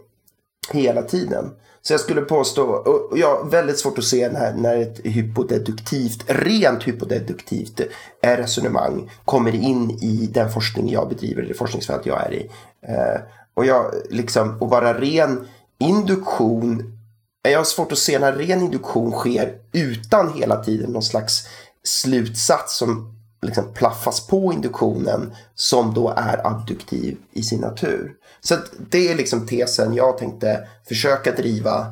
[0.71, 1.51] Hela tiden.
[1.81, 6.23] Så jag skulle påstå, och jag har väldigt svårt att se när, när ett hypodeduktivt,
[6.27, 7.81] rent hypodeduktivt
[8.21, 12.49] eh, resonemang kommer in i den forskning jag bedriver, det forskningsfält jag är i.
[12.87, 13.21] Eh,
[13.53, 15.47] och jag, liksom, att vara ren
[15.79, 16.79] induktion,
[17.45, 21.47] eh, jag har svårt att se när ren induktion sker utan hela tiden någon slags
[21.83, 28.13] slutsats som liksom plaffas på induktionen som då är adduktiv i sin natur.
[28.41, 28.55] Så
[28.89, 31.85] det är liksom tesen jag tänkte försöka driva.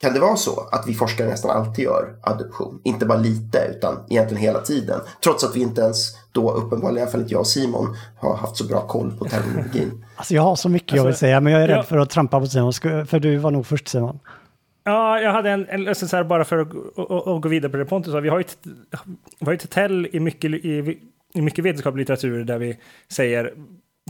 [0.00, 2.80] Kan det vara så att vi forskare nästan alltid gör adduktion?
[2.84, 5.00] Inte bara lite utan egentligen hela tiden.
[5.24, 8.36] Trots att vi inte ens då uppenbarligen, i alla fall inte jag och Simon, har
[8.36, 10.04] haft så bra koll på terminologin.
[10.16, 11.82] Alltså jag har så mycket alltså, jag vill säga men jag är rädd ja.
[11.82, 12.72] för att trampa på Simon.
[13.06, 14.18] För du var nog först Simon.
[14.84, 17.78] Ja, jag hade en, en så här, bara för att, och, och gå vidare på
[17.78, 18.20] det Pontus sa.
[18.20, 18.44] Vi har ju
[19.40, 20.98] vi har ju tell i mycket, i,
[21.34, 23.54] i mycket vetenskaplig litteratur där vi säger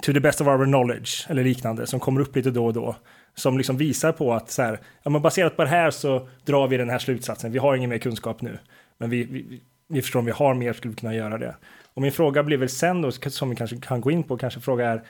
[0.02, 2.96] to the best of our knowledge eller liknande som kommer upp lite då och då.
[3.34, 6.68] Som liksom visar på att så här, ja, men baserat på det här så drar
[6.68, 7.52] vi den här slutsatsen.
[7.52, 8.58] Vi har ingen mer kunskap nu,
[8.98, 11.56] men vi, vi, vi förstår om vi har mer skulle vi kunna göra det.
[11.94, 14.60] Och min fråga blir väl sen då, som vi kanske kan gå in på, kanske
[14.60, 15.02] fråga är,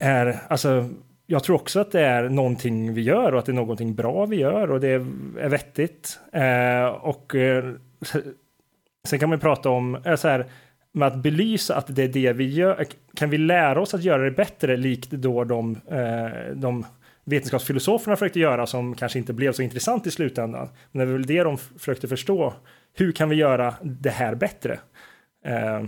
[0.00, 0.88] är alltså
[1.26, 4.26] jag tror också att det är någonting vi gör och att det är någonting bra
[4.26, 4.98] vi gör och det är
[5.48, 6.20] vettigt.
[6.32, 7.64] Eh, och eh,
[9.08, 10.46] sen kan man prata om eh, så här,
[10.92, 12.86] med att belysa att det är det vi gör.
[13.14, 16.84] Kan vi lära oss att göra det bättre likt då de, eh, de
[17.24, 20.68] vetenskapsfilosoferna försökte göra som kanske inte blev så intressant i slutändan.
[20.92, 22.54] Men det är väl det de försökte förstå.
[22.94, 24.78] Hur kan vi göra det här bättre?
[25.44, 25.82] Eh,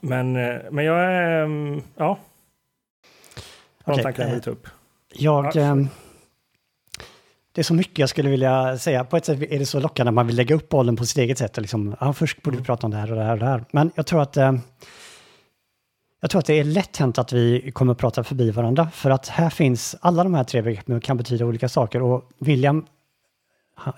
[0.00, 1.82] men, eh, men jag är, mm,
[3.92, 4.66] mm, ja, de tankarna jag ta upp.
[5.14, 5.56] Jag...
[5.56, 5.60] Ja.
[5.60, 5.88] Ehm,
[7.52, 9.04] det är så mycket jag skulle vilja säga.
[9.04, 11.18] På ett sätt är det så lockande att man vill lägga upp bollen på sitt
[11.18, 11.56] eget sätt.
[11.56, 13.46] Och liksom, ja, först borde vi prata om det här och det här och det
[13.46, 13.64] här.
[13.70, 14.36] Men jag tror att...
[14.36, 14.52] Eh,
[16.20, 18.90] jag tror att det är lätt hänt att vi kommer att prata förbi varandra.
[18.92, 22.02] För att här finns alla de här tre begreppen kan betyda olika saker.
[22.02, 22.86] Och William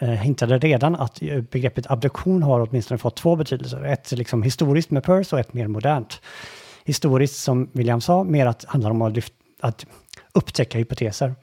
[0.01, 3.85] eh, hintade redan att begreppet abduktion har åtminstone fått två betydelser.
[3.85, 6.21] Ett liksom historiskt med Peirce och ett mer modernt.
[6.85, 9.87] Historiskt, som William sa, mer att handlar om att lyfta att
[10.33, 11.35] upptäcka hypoteser.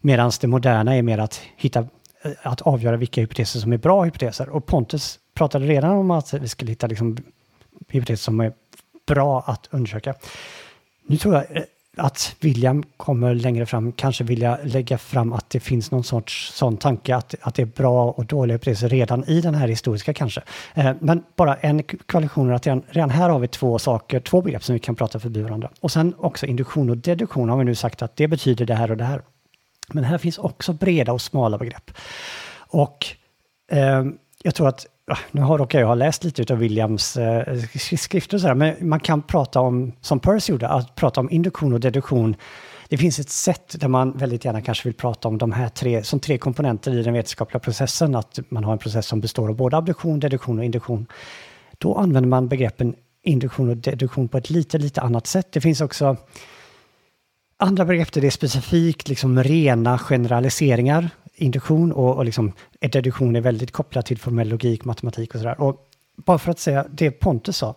[0.00, 1.80] Medan det moderna är mer att hitta
[2.22, 4.48] eh, att avgöra vilka hypoteser som är bra hypoteser.
[4.48, 7.16] Och Pontus pratade redan om att vi skulle hitta liksom
[7.88, 8.52] hypoteser som är
[9.06, 10.14] bra att undersöka.
[11.06, 11.62] Nu tror jag eh,
[11.96, 16.76] att William kommer längre fram kanske vilja lägga fram att det finns någon sorts sån
[16.76, 20.42] tanke att, att det är bra och dåliga upplevelser redan i den här historiska kanske.
[20.74, 24.64] Eh, men bara en kvalifikation att redan, redan här har vi två saker, två begrepp
[24.64, 25.70] som vi kan prata förbi varandra.
[25.80, 28.90] Och sen också induktion och deduktion har vi nu sagt att det betyder det här
[28.90, 29.22] och det här.
[29.92, 31.90] Men här finns också breda och smala begrepp.
[32.56, 33.06] Och
[33.72, 34.04] eh,
[34.42, 34.86] jag tror att
[35.30, 37.58] nu har råkar jag ha läst lite av Williams eh,
[37.96, 41.72] skrifter och sådär, men man kan prata om, som Peirce gjorde, att prata om induktion
[41.72, 42.36] och deduktion.
[42.88, 46.02] Det finns ett sätt där man väldigt gärna kanske vill prata om de här tre,
[46.02, 49.56] som tre komponenter i den vetenskapliga processen, att man har en process som består av
[49.56, 51.06] både abduktion, deduktion och induktion.
[51.78, 55.52] Då använder man begreppen induktion och deduktion på ett lite, lite annat sätt.
[55.52, 56.16] Det finns också
[57.56, 63.40] andra begrepp där det är specifikt liksom rena generaliseringar induktion och, och liksom, deduktion är
[63.40, 65.60] väldigt kopplat till formell logik, matematik och sådär.
[65.60, 67.74] Och bara för att säga det Pontus sa,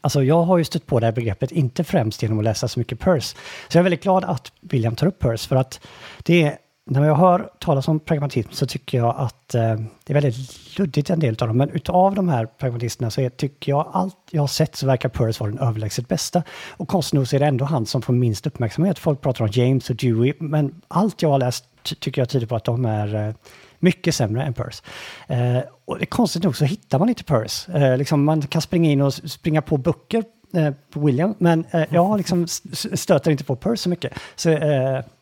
[0.00, 2.80] Alltså jag har ju stött på det här begreppet, inte främst genom att läsa så
[2.80, 3.36] mycket Peirce.
[3.68, 5.80] Så jag är väldigt glad att William tar upp Peirce, för att
[6.22, 10.14] det är när jag hör talas om pragmatism så tycker jag att eh, det är
[10.14, 11.56] väldigt luddigt en del av dem.
[11.56, 15.08] Men utav de här pragmatisterna så är, tycker jag allt jag har sett så verkar
[15.08, 16.42] Peirce vara den överlägset bästa.
[16.70, 18.98] Och konstigt nog så är det ändå han som får minst uppmärksamhet.
[18.98, 22.56] Folk pratar om James och Dewey, men allt jag har läst tycker jag tyder på
[22.56, 23.34] att de är eh,
[23.78, 24.82] mycket sämre än Peirce.
[25.26, 27.72] Eh, och det är konstigt nog så hittar man inte Peirce.
[27.72, 31.84] Eh, liksom man kan springa in och springa på böcker eh, på William, men eh,
[31.90, 32.46] jag liksom
[32.94, 34.12] stöter inte på Peirce så mycket.
[34.34, 34.58] Så eh,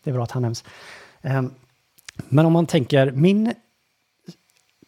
[0.04, 0.64] det är bra att han nämns.
[1.22, 1.54] Ehm,
[2.28, 3.54] men om man tänker min...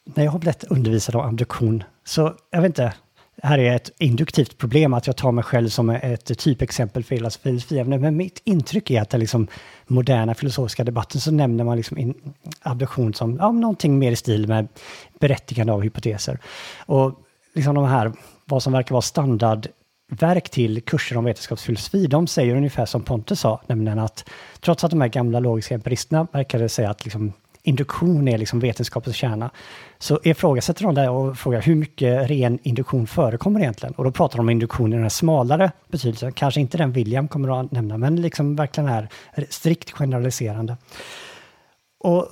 [0.05, 2.93] När jag har blivit undervisad om abduktion, så jag vet inte,
[3.43, 7.31] här är ett induktivt problem att jag tar mig själv som ett typexempel för hela
[7.31, 8.01] filosofiämnet.
[8.01, 9.49] Men mitt intryck är att den liksom
[9.87, 12.15] moderna filosofiska debatten så nämner man liksom in,
[12.63, 14.69] abduktion som ja, någonting mer i stil med
[15.19, 16.39] berättigande av hypoteser.
[16.87, 17.13] Och
[17.55, 18.13] liksom de här,
[18.45, 23.61] vad som verkar vara standardverk till kurser om vetenskapsfilosofi, de säger ungefär som Pontus sa,
[23.67, 24.29] nämligen att
[24.61, 29.17] trots att de här gamla logiska empiristerna verkade säga att liksom induktion är liksom vetenskapens
[29.17, 29.51] kärna,
[29.99, 33.95] så ifrågasätter de det och frågar hur mycket ren induktion förekommer egentligen?
[33.95, 37.29] Och då pratar de om induktion i den här smalare betydelsen, kanske inte den William
[37.29, 39.09] kommer att nämna, men liksom verkligen är
[39.49, 40.77] strikt generaliserande.
[42.01, 42.29] Och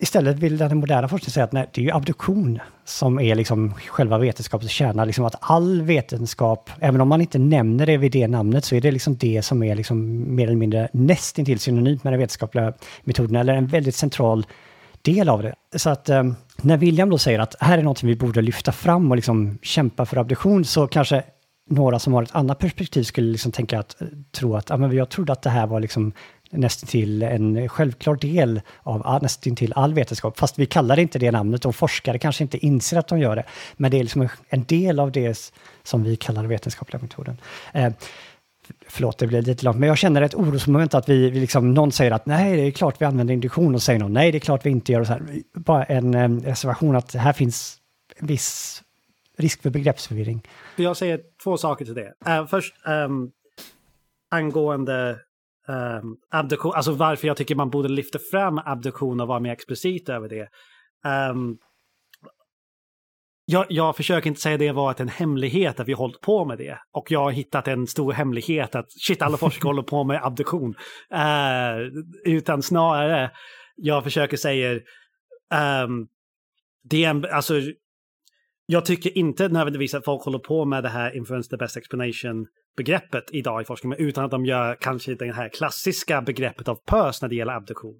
[0.00, 3.74] Istället vill den moderna forskningen säga att nej, det är ju abduktion som är liksom
[3.74, 5.04] själva vetenskapens kärna.
[5.04, 8.80] Liksom att all vetenskap, även om man inte nämner det vid det namnet, så är
[8.80, 12.72] det liksom det som är liksom mer eller mindre nästintill synonymt med den vetenskapliga
[13.04, 14.46] metoden, eller en väldigt central
[15.02, 15.54] del av det.
[15.76, 16.24] Så att eh,
[16.62, 20.06] när William då säger att här är något vi borde lyfta fram och liksom kämpa
[20.06, 21.22] för abduktion, så kanske
[21.70, 24.96] några som har ett annat perspektiv skulle liksom tänka att, eh, tro att, ja men
[24.96, 26.12] jag trodde att det här var liksom
[26.50, 30.38] nästan till en självklar del av nästan till all vetenskap.
[30.38, 33.36] Fast vi kallar det inte det namnet och forskare kanske inte inser att de gör
[33.36, 33.44] det.
[33.76, 37.36] Men det är liksom en del av det som vi kallar vetenskapliga metoden.
[37.72, 37.92] Eh,
[38.86, 41.92] förlåt, det blev lite långt, men jag känner ett orosmoment att vi, vi liksom, någon
[41.92, 44.40] säger att nej, det är klart vi använder induktion och säger någon nej, det är
[44.40, 45.00] klart vi inte gör.
[45.00, 45.22] Och så här.
[45.54, 47.78] Bara en eh, reservation att här finns
[48.16, 48.82] en viss
[49.36, 50.42] risk för begreppsförvirring.
[50.76, 52.12] Jag säger två saker till det.
[52.28, 53.30] Uh, först um,
[54.30, 55.18] angående
[55.68, 60.08] um, abduktion, alltså varför jag tycker man borde lyfta fram abduktion och vara mer explicit
[60.08, 60.48] över det.
[61.30, 61.58] Um,
[63.50, 66.78] jag, jag, försöker inte säga det var en hemlighet att vi hållit på med det.
[66.92, 70.74] Och jag har hittat en stor hemlighet att shit, alla forskare håller på med abduktion.
[71.14, 73.30] Uh, utan snarare,
[73.76, 74.72] jag försöker säga,
[75.84, 76.08] um,
[76.90, 77.54] det är en, alltså,
[78.70, 82.46] jag tycker inte nödvändigtvis att folk håller på med det här influence the best explanation
[82.76, 87.22] begreppet idag i forskningen, utan att de gör kanske det här klassiska begreppet av pös
[87.22, 87.94] när det gäller abduktion.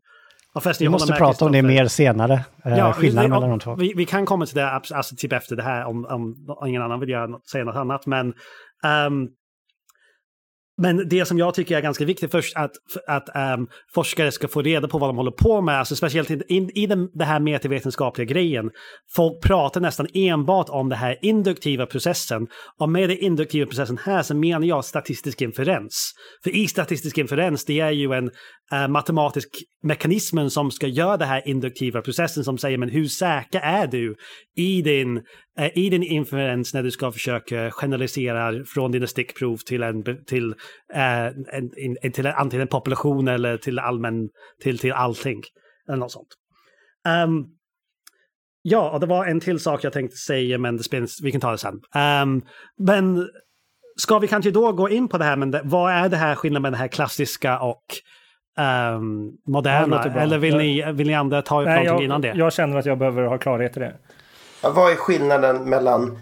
[0.80, 3.74] vi måste prata om det mer senare, eh, ja, skillnaden mellan de två.
[3.74, 6.34] Vi, vi, kan komma till det alltså, typ efter det här om, om
[6.68, 8.26] ingen annan vill göra, säga något annat, men
[9.06, 9.28] um,
[10.78, 12.70] men det som jag tycker är ganska viktigt först att,
[13.06, 16.42] att um, forskare ska få reda på vad de håller på med, alltså speciellt i,
[16.48, 18.70] in, i den, det här metavetenskapliga grejen.
[19.16, 22.46] Folk pratar nästan enbart om den här induktiva processen.
[22.78, 26.12] Och med den induktiva processen här så menar jag statistisk inferens.
[26.44, 28.30] För i statistisk inferens, det är ju en
[28.72, 29.48] uh, matematisk
[29.82, 34.16] mekanism som ska göra den här induktiva processen som säger men hur säker är du
[34.56, 35.22] i din
[35.66, 40.54] i din inferens när du ska försöka generalisera från dina stickprov till en, till,
[40.94, 41.70] eh, en,
[42.02, 44.28] en, till en, antingen en population eller till allmän,
[44.62, 45.42] till, till allting.
[45.88, 46.28] Eller något sånt.
[47.26, 47.46] Um,
[48.62, 51.40] ja, och det var en till sak jag tänkte säga, men det spelar, vi kan
[51.40, 51.80] ta det sen.
[52.22, 52.42] Um,
[52.78, 53.28] men
[53.96, 56.34] ska vi kanske då gå in på det här, men det, vad är det här
[56.34, 57.84] skillnaden med det här klassiska och
[58.96, 60.04] um, moderna?
[60.04, 62.32] Eller vill ni, vill ni andra ta upp Nej, någonting jag, innan det?
[62.36, 63.96] Jag känner att jag behöver ha klarhet i det.
[64.62, 66.18] Vad är skillnaden mellan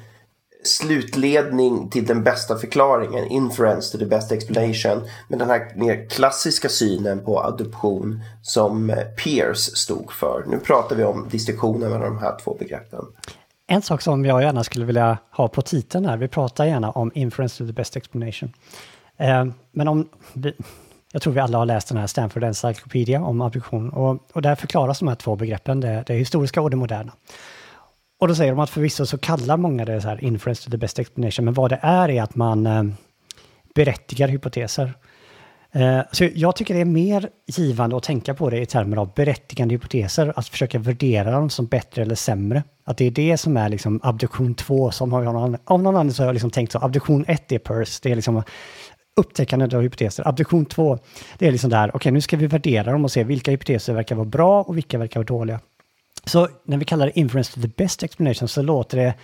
[0.67, 6.69] slutledning till den bästa förklaringen, inference to the best explanation, med den här mer klassiska
[6.69, 10.45] synen på adoption som eh, Peirce stod för.
[10.47, 13.05] Nu pratar vi om distinktionen mellan de här två begreppen.
[13.67, 17.11] En sak som jag gärna skulle vilja ha på titeln här, vi pratar gärna om
[17.15, 18.53] inference to the best explanation.
[19.17, 20.55] Eh, men om vi,
[21.13, 24.55] jag tror vi alla har läst den här Stanford Encyclopedia om abduktion och, och där
[24.55, 27.13] förklaras de här två begreppen, det, det historiska och det moderna.
[28.19, 30.77] Och då säger de att förvisso så kallar många det så här inference to the
[30.77, 32.83] best explanation, men vad det är är att man eh,
[33.75, 34.95] berättigar hypoteser.
[35.73, 39.15] Eh, så jag tycker det är mer givande att tänka på det i termer av
[39.15, 42.63] berättigande hypoteser, att försöka värdera dem som bättre eller sämre.
[42.85, 46.15] Att det är det som är liksom abduktion 2, som har någon, av någon anledning
[46.15, 48.43] så har jag liksom tänkt så, abduktion 1 är PERS, det är liksom
[49.21, 50.29] upptäckandet av hypoteser.
[50.29, 50.99] Abduktion 2,
[51.39, 53.93] det är liksom där, okej okay, nu ska vi värdera dem och se vilka hypoteser
[53.93, 55.61] verkar vara bra och vilka verkar vara dåliga.
[56.27, 59.15] Så när vi kallar det inference to the best explanation så låter det,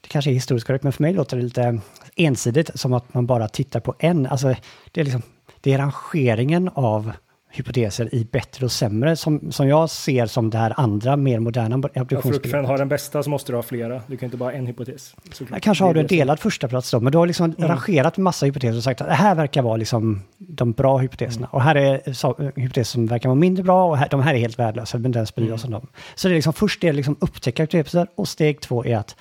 [0.00, 1.80] det kanske är historiskt korrekt, men för mig låter det lite
[2.16, 4.26] ensidigt, som att man bara tittar på en.
[4.26, 4.54] Alltså,
[4.92, 5.22] det är liksom,
[5.60, 7.12] det är rangeringen av
[7.52, 11.76] hypoteser i bättre och sämre, som, som jag ser som det här andra, mer moderna
[11.76, 12.66] Ja, för att abduktionsbegreppet.
[12.68, 14.02] ha den bästa så måste du ha flera.
[14.06, 15.14] Du kan inte bara ha en hypotes.
[15.50, 18.46] Ja, Kanske har du en delad första plats då, men du har liksom rangerat massa
[18.46, 21.46] hypoteser och sagt att det här verkar vara liksom de bra hypoteserna.
[21.50, 24.38] Och här är så, hypoteser som verkar vara mindre bra och här, de här är
[24.38, 25.86] helt värdelösa, men den bryr oss om dem.
[26.14, 29.16] Så det är liksom först är det liksom upptäcka hypoteser och steg två är att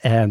[0.00, 0.26] eh,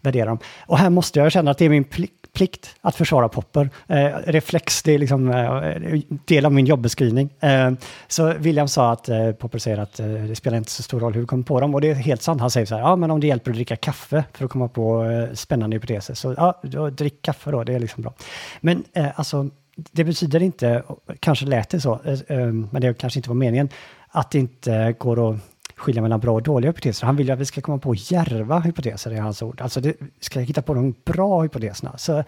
[0.00, 0.38] värdera dem.
[0.66, 3.70] Och här måste jag känna att det är min pli- plikt att försvara Popper.
[3.86, 7.30] Eh, reflex, det är liksom eh, del av min jobbeskrivning.
[7.40, 7.72] Eh,
[8.08, 11.14] så William sa att eh, Popper säger att eh, det spelar inte så stor roll
[11.14, 11.74] hur vi kommer på dem.
[11.74, 12.40] Och det är helt sant.
[12.40, 14.68] Han säger så här, ja men om det hjälper att dricka kaffe för att komma
[14.68, 18.14] på eh, spännande hypoteser, så ja, då, drick kaffe då, det är liksom bra.
[18.60, 19.50] Men eh, alltså,
[19.92, 20.82] det betyder inte,
[21.20, 23.68] kanske lät det så, eh, eh, men det kanske inte var meningen,
[24.08, 25.40] att det inte går att
[25.80, 27.06] skilja mellan bra och dåliga hypoteser.
[27.06, 29.60] Han vill ju att vi ska komma på djärva hypoteser är hans ord.
[29.60, 31.98] Alltså det, vi ska hitta på de bra hypoteserna.
[31.98, 32.24] Så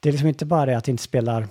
[0.00, 1.48] det är liksom inte bara det att det inte spelar...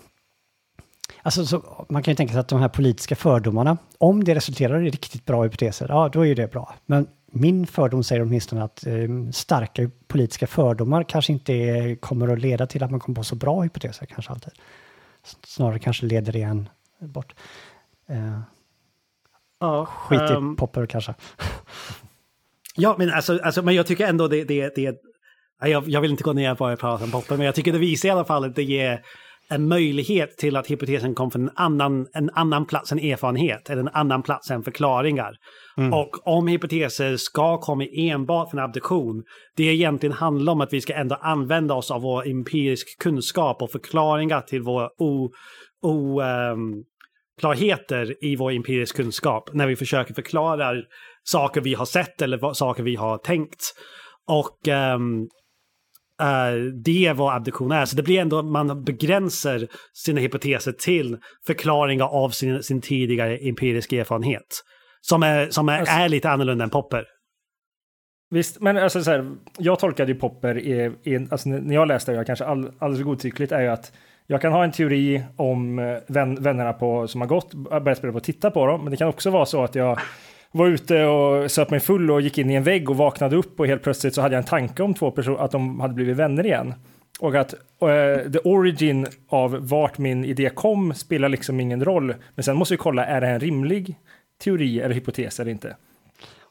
[1.21, 4.86] Alltså så, man kan ju tänka sig att de här politiska fördomarna, om det resulterar
[4.86, 6.75] i riktigt bra hypoteser, ja då är ju det bra.
[6.86, 8.93] Men min fördom säger åtminstone att eh,
[9.32, 13.36] starka politiska fördomar kanske inte är, kommer att leda till att man kommer på så
[13.36, 14.53] bra hypoteser kanske alltid.
[15.45, 17.36] Snarare kanske leder det en bort.
[18.08, 18.39] Eh,
[19.63, 21.13] Ja, skit i ehm, Popper kanske.
[22.76, 24.43] Ja, men, alltså, alltså, men jag tycker ändå det...
[24.43, 24.95] det, det
[25.62, 27.71] ja, jag, jag vill inte gå ner på att prata om Popper, men jag tycker
[27.71, 29.02] det visar i alla fall att det ger
[29.49, 33.82] en möjlighet till att hypotesen kom från en annan, en annan plats än erfarenhet, eller
[33.82, 35.32] en annan plats än förklaringar.
[35.93, 39.23] Och om hypoteser ska komma enbart från abduktion,
[39.56, 43.71] det egentligen handlar om att vi ska ändå använda oss av vår empirisk kunskap och
[43.71, 45.30] förklaringar till våra o,
[45.82, 46.84] o, ehm,
[47.39, 50.74] klarheter i vår empirisk kunskap när vi försöker förklara
[51.24, 53.74] saker vi har sett eller saker vi har tänkt.
[54.28, 55.22] Och ehm,
[56.22, 57.86] eh, det är vad abduktion är.
[57.86, 61.17] Så det blir ändå, man begränsar sina hypoteser till
[61.48, 64.63] förklaringar av sin, sin tidigare empiriska erfarenhet.
[65.02, 67.06] Som är, som är, Alltså- är lite annorlunda än Popper.
[68.30, 72.12] Visst, men alltså så här, jag tolkade ju Popper i, i alltså när jag läste
[72.12, 73.91] det, jag kanske all, alldeles godtyckligt, är ju att
[74.27, 78.13] jag kan ha en teori om eh, vän, vännerna på, som har gått, börjat spela
[78.13, 79.99] på och titta på dem, men det kan också vara så att jag
[80.51, 83.59] var ute och söp mig full och gick in i en vägg och vaknade upp
[83.59, 86.17] och helt plötsligt så hade jag en tanke om två personer, att de hade blivit
[86.17, 86.73] vänner igen.
[87.19, 92.15] Och att eh, the origin av vart min idé kom spelar liksom ingen roll.
[92.36, 93.95] Men sen måste vi kolla, är det en rimlig
[94.43, 95.75] teori eller hypotes eller inte?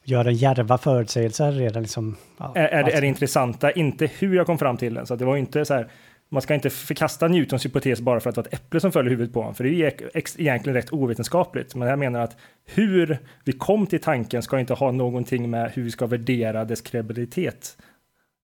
[0.05, 2.17] Gör en djärva förutsägelser redan liksom...
[2.39, 3.01] Ja, är, är, det, är alltså.
[3.01, 5.07] det intressanta, inte hur jag kom fram till den.
[5.07, 5.89] Så det var inte så här,
[6.33, 9.07] man ska inte förkasta Newtons hypotes bara för att det var ett äpple som föll
[9.07, 9.93] i huvudet på honom, för det är
[10.41, 11.75] egentligen rätt ovetenskapligt.
[11.75, 15.83] Men jag menar att hur vi kom till tanken ska inte ha någonting med hur
[15.83, 17.77] vi ska värdera dess kredibilitet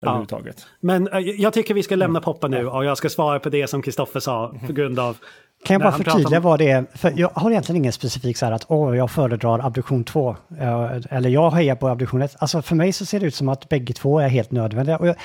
[0.03, 0.67] överhuvudtaget.
[0.81, 3.67] Men eh, jag tycker vi ska lämna Popper nu och jag ska svara på det
[3.67, 5.17] som Kristoffer sa på grund av...
[5.65, 6.85] Kan jag bara förtydliga om- vad det är?
[6.95, 10.37] För jag har egentligen ingen specifik så här att åh, jag föredrar abduktion 2.
[10.61, 12.37] eh, Eller jag hejar på abduktion 1.
[12.39, 14.99] Alltså för mig så ser det ut som att bägge två är helt nödvändiga.
[14.99, 15.17] Och jag,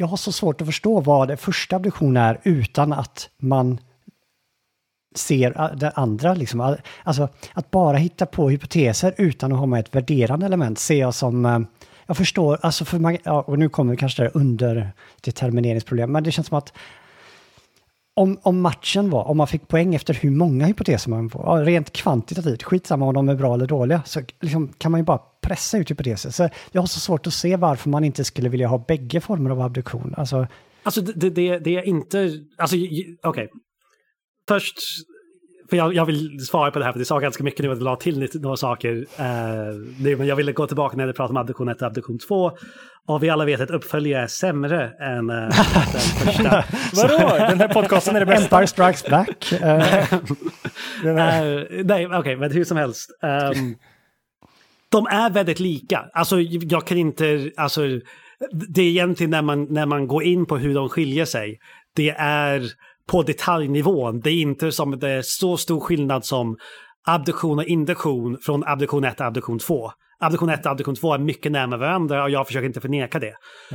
[0.00, 3.78] jag har så svårt att förstå vad det första abduktion är utan att man
[5.14, 6.34] ser det andra.
[6.34, 6.76] Liksom.
[7.04, 11.14] Alltså att bara hitta på hypoteser utan att ha med ett värderande element ser jag
[11.14, 11.46] som...
[11.46, 11.60] Eh,
[12.06, 16.32] jag förstår, alltså för man, ja, och nu kommer kanske det här underdetermineringsproblem, men det
[16.32, 16.72] känns som att
[18.16, 21.52] om, om matchen var, om man fick poäng efter hur många hypoteser man får, ja,
[21.52, 25.20] rent kvantitativt, skitsamma om de är bra eller dåliga, så liksom kan man ju bara
[25.40, 26.30] pressa ut hypoteser.
[26.30, 29.50] Så jag har så svårt att se varför man inte skulle vilja ha bägge former
[29.50, 30.14] av abduktion.
[30.16, 30.46] Alltså,
[30.82, 32.18] Alltså det, det, det är inte...
[32.58, 32.88] Alltså okej.
[32.88, 33.30] Okay.
[33.30, 33.48] okej.
[34.48, 34.76] Först,
[35.70, 37.78] för jag, jag vill svara på det här för det sa ganska mycket nu att
[37.78, 39.06] jag la till några saker.
[39.18, 39.24] Eh,
[40.00, 42.52] nu, men jag ville gå tillbaka när vi pratade om abduktion 1 och abduktion 2.
[43.06, 45.52] Och vi alla vet att uppföljare är sämre än eh, den
[46.24, 46.64] första.
[46.94, 47.18] Vadå?
[47.48, 48.42] Den här podcasten är det bästa.
[48.60, 49.52] Empire Strikes Back.
[49.52, 50.20] eh,
[51.02, 53.10] Den här, Eh, nej, okej, men hur som helst.
[53.22, 53.74] Ehm,
[54.92, 56.04] de är väldigt lika.
[56.12, 57.50] Alltså, jag kan inte...
[57.56, 57.80] Alltså,
[58.68, 61.58] det är egentligen när man, när man går in på hur de skiljer sig.
[61.96, 62.62] Det är
[63.10, 64.20] på detaljnivån.
[64.20, 66.56] Det är inte som det är så stor skillnad som
[67.06, 69.90] abduktion och induktion från abduktion 1 till abduktion 2.
[70.22, 73.34] Abduktion 1 och abduktion 2 är mycket närmare varandra och jag försöker inte förneka det.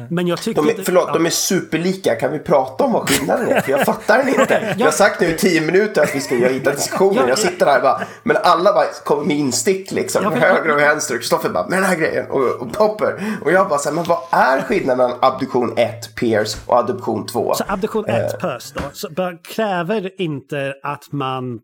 [0.10, 0.62] Men jag tycker...
[0.62, 2.16] De är, förlåt, de är superlika.
[2.16, 3.62] Kan vi prata om vad skillnaden är?
[3.62, 4.76] För jag fattar den inte.
[4.78, 7.28] Jag har sagt nu i tio minuter att vi ska göra hitta diskussionen.
[7.28, 10.24] Jag sitter här bara, men alla bara kommer med instick liksom.
[10.24, 11.16] Ja, höger och vänster.
[11.16, 12.26] Och Kristoffer bara, med den här grejen.
[12.30, 13.38] Och, och Popper.
[13.42, 17.26] Och jag bara så här, men vad är skillnaden mellan abduktion 1, Pierce, och adoption
[17.26, 17.54] 2?
[17.54, 19.10] Så abduktion 1 PÖS då, så
[19.56, 21.60] kräver inte att man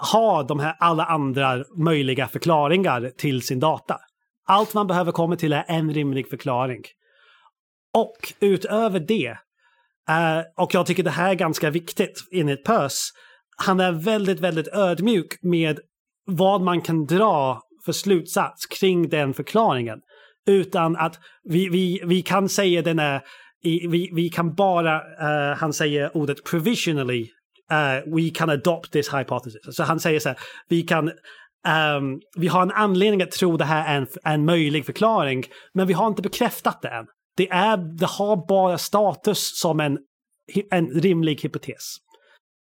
[0.00, 3.96] har de här alla andra möjliga förklaringar till sin data.
[4.46, 6.82] Allt man behöver komma till är en rimlig förklaring.
[7.94, 9.36] Och utöver det,
[10.08, 13.10] eh, och jag tycker det här är ganska viktigt enligt PÖS,
[13.56, 15.80] han är väldigt, väldigt ödmjuk med
[16.26, 19.98] vad man kan dra för slutsats kring den förklaringen.
[20.46, 23.22] Utan att vi, vi, vi kan säga den är,
[23.62, 27.28] vi, vi kan bara, uh, han säger ordet provisionally,
[27.72, 29.76] uh, we can adopt this hypothesis.
[29.76, 31.10] Så han säger så här, vi kan
[31.68, 35.44] Um, vi har en anledning att tro det här är en, en möjlig förklaring,
[35.74, 37.06] men vi har inte bekräftat det än.
[37.36, 39.98] Det, är, det har bara status som en,
[40.70, 41.96] en rimlig hypotes.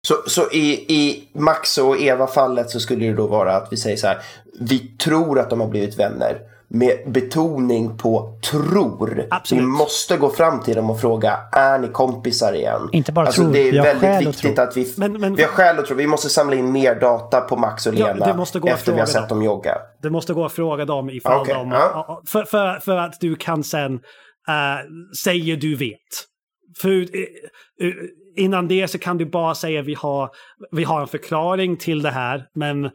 [0.08, 3.97] Så, så i, i Max och Eva-fallet så skulle det då vara att vi säger
[3.97, 4.18] så här,
[4.60, 6.41] vi tror att de har blivit vänner
[6.72, 9.28] med betoning på tror.
[9.30, 9.63] Absolut.
[9.63, 12.89] Vi måste gå fram till dem och fråga, är ni kompisar igen?
[12.91, 14.63] Inte bara alltså, tror, Det är vi har väldigt skäl att viktigt tro.
[14.63, 15.95] att vi, Men- men- vi har skäl att tro.
[15.95, 19.05] Vi måste samla in mer data på Max och Ja, Lena att efter vi har
[19.05, 19.38] sett dem.
[19.38, 19.78] dem jogga.
[20.01, 21.72] Det måste gå att fråga dem ifall Okej, de...
[21.72, 22.22] ja.
[22.28, 23.99] För, för, för att du kan sen uh,
[25.24, 25.97] säga du vet.
[26.82, 26.95] För, uh,
[27.84, 27.93] uh,
[28.38, 30.30] innan det så kan du bara säga vi har,
[30.72, 32.45] vi har en förklaring till det här.
[32.55, 32.89] Men,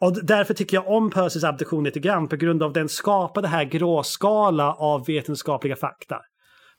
[0.00, 3.64] och därför tycker jag om Percys abduktion lite grann på grund av den skapade här
[3.64, 6.16] gråskala av vetenskapliga fakta.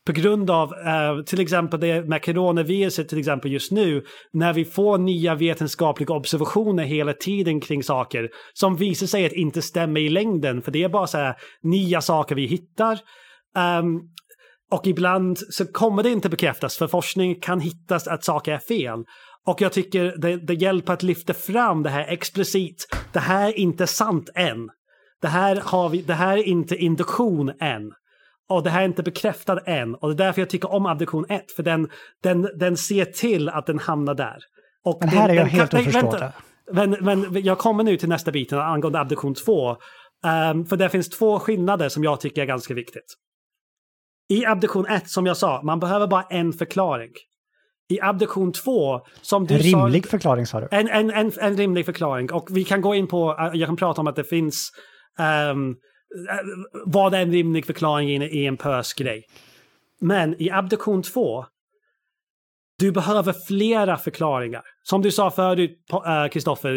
[0.06, 4.04] På grund av eh, till exempel det med coronaviruset till exempel just nu,
[4.34, 9.62] när vi får nya vetenskapliga observationer hela tiden kring saker som visar sig att inte
[9.62, 13.00] stämma i längden, för det är bara så här nya saker vi hittar.
[13.80, 14.02] Um,
[14.72, 19.04] och ibland så kommer det inte bekräftas, för forskning kan hittas att saker är fel.
[19.48, 22.88] Och jag tycker det, det hjälper att lyfta fram det här explicit.
[23.12, 24.70] Det här är inte sant än.
[25.22, 27.92] Det här, har vi, det här är inte induktion än.
[28.50, 29.96] Och det här är inte bekräftat än.
[29.96, 31.52] Och det är därför jag tycker om abduktion 1.
[31.52, 31.89] För den,
[32.24, 34.38] den, den ser till att den hamnar där.
[34.84, 36.34] Och Men här den, är jag den helt nej, oförstående.
[36.72, 39.78] Men, men jag kommer nu till nästa biten angående abduktion 2.
[40.26, 43.16] Ehm, för det finns två skillnader som jag tycker är ganska viktigt.
[44.30, 47.12] I abduktion 1, som jag sa, man behöver bara en förklaring.
[47.92, 49.78] I abduktion 2, som du En sa...
[49.86, 50.68] rimlig förklaring sa du.
[50.72, 52.32] En, en, en, en rimlig förklaring.
[52.32, 54.72] Och vi kan gå in på, eh, jag kan prata om att det finns
[55.20, 55.56] eh,
[56.86, 59.24] vad är en rimlig förklaring i en, pös-grej.
[60.02, 61.46] Men i abduktion 2,
[62.80, 64.62] du behöver flera förklaringar.
[64.84, 66.70] Som du sa förut, eh, Kristoffer,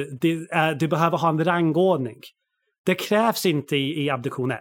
[0.53, 2.17] är- du behöver ha en rangordning.
[2.87, 4.61] Det krävs inte i, i abduktion 1.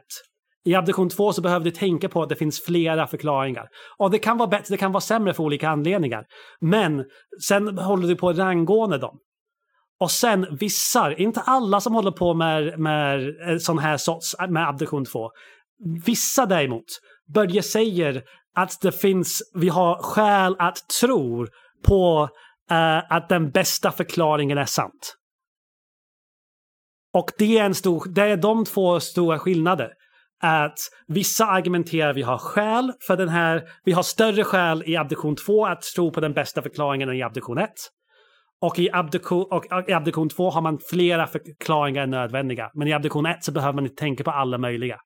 [0.66, 3.68] I abduktion 2 så behöver du tänka på att det finns flera förklaringar.
[3.98, 6.26] Och det kan vara bättre, det kan vara sämre för olika anledningar.
[6.62, 7.06] Men
[7.48, 9.18] sen håller du på att rangordna dem.
[10.00, 14.48] Och sen vissa, inte alla som håller på med, med eh, sån här sorts eh,
[14.48, 15.30] med abduktion 2.
[16.06, 16.86] Vissa däremot
[17.34, 18.22] börjar säga
[18.56, 21.48] att det finns, vi har skäl att tro
[21.88, 22.30] på
[22.72, 25.16] uh, att den bästa förklaringen är sant.
[27.14, 29.94] Och det är, en stor, det är de två stora skillnader.
[30.46, 30.78] Att
[31.08, 35.66] vissa argumenterar vi har skäl för den här, vi har större skäl i abduktion 2
[35.66, 37.70] att tro på den bästa förklaringen än i abduktion 1.
[38.62, 42.70] Och i abdiktion och i abduktion 2 har man flera förklaringar än nödvändiga.
[42.74, 44.98] Men i abduktion 1 så behöver man inte tänka på alla möjliga.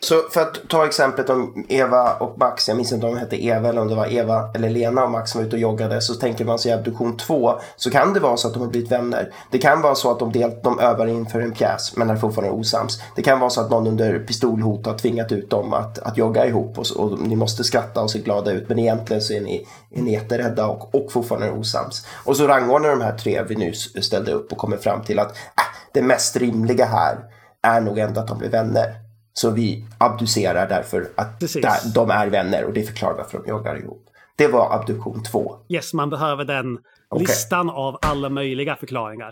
[0.00, 3.44] Så för att ta exemplet om Eva och Max, jag minns inte om de hette
[3.44, 6.00] Eva eller om det var Eva eller Lena och Max som var ute och joggade,
[6.00, 8.68] så tänker man sig i abduktion 2 så kan det vara så att de har
[8.68, 9.32] blivit vänner.
[9.50, 12.54] Det kan vara så att de, del, de övar inför en pjäs men är fortfarande
[12.54, 13.02] osams.
[13.16, 16.46] Det kan vara så att någon under pistolhot har tvingat ut dem att, att jogga
[16.46, 19.66] ihop och, och ni måste skratta och se glada ut men egentligen så är ni,
[19.94, 22.06] är ni jätterädda och, och fortfarande osams.
[22.24, 25.30] Och så rangordnar de här tre vi nyss ställde upp och kommer fram till att
[25.30, 27.18] äh, det mest rimliga här
[27.62, 29.07] är nog ändå att de blir vänner.
[29.40, 31.62] Så vi abducerar därför att Precis.
[31.62, 34.04] där, de är vänner och det förklarar varför de joggar ihop.
[34.36, 35.56] Det var abduktion 2.
[35.68, 36.78] Yes, man behöver den
[37.08, 37.26] Okej.
[37.26, 39.30] listan av alla möjliga förklaringar.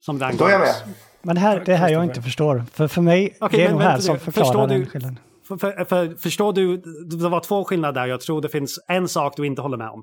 [0.00, 0.74] Som den Då är jag med.
[1.22, 2.64] Men det här, det här jag inte förstår.
[2.72, 5.18] För, för mig, Okej, det är nog här som Förstår förklarar du- den skillnaden.
[5.48, 6.76] För, för, för, förstår du,
[7.18, 8.06] det var två skillnader där.
[8.06, 10.02] Jag tror det finns en sak du inte håller med om.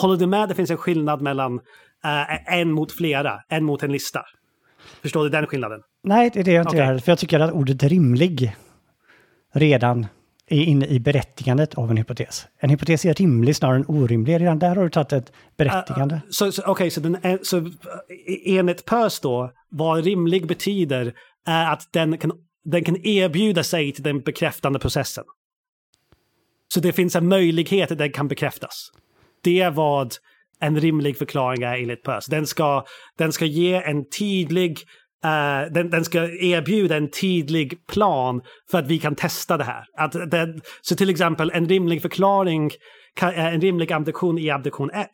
[0.00, 1.60] Håller du med det finns en skillnad mellan
[2.04, 4.22] eh, en mot flera, en mot en lista?
[5.02, 5.80] Förstår du den skillnaden?
[6.04, 6.86] Nej, det är det jag inte Okej.
[6.86, 6.98] gör.
[6.98, 8.56] För jag tycker att ordet rimlig
[9.54, 10.06] redan
[10.46, 12.46] är inne i berättigandet av en hypotes.
[12.58, 14.40] En hypotes är rimlig snarare än orimlig.
[14.40, 16.20] Redan där har du tagit ett berättigande.
[16.30, 17.64] Så, så, Okej, så, den är, så eh,
[18.44, 21.14] enligt Peirce då, vad rimlig betyder
[21.46, 22.32] är att den kan,
[22.64, 25.24] den kan erbjuda sig till den bekräftande processen.
[26.74, 28.92] Så det finns en möjlighet att den kan bekräftas.
[29.42, 30.14] Det är vad
[30.60, 32.30] en rimlig förklaring är enligt Peirce.
[32.30, 32.84] Den ska,
[33.18, 34.78] den ska ge en tydlig
[35.24, 38.40] Uh, den, den ska erbjuda en tydlig plan
[38.70, 39.84] för att vi kan testa det här.
[39.98, 42.70] Att den, så till exempel en rimlig förklaring,
[43.16, 45.06] kan, eh, en rimlig abduktion i abduktion 1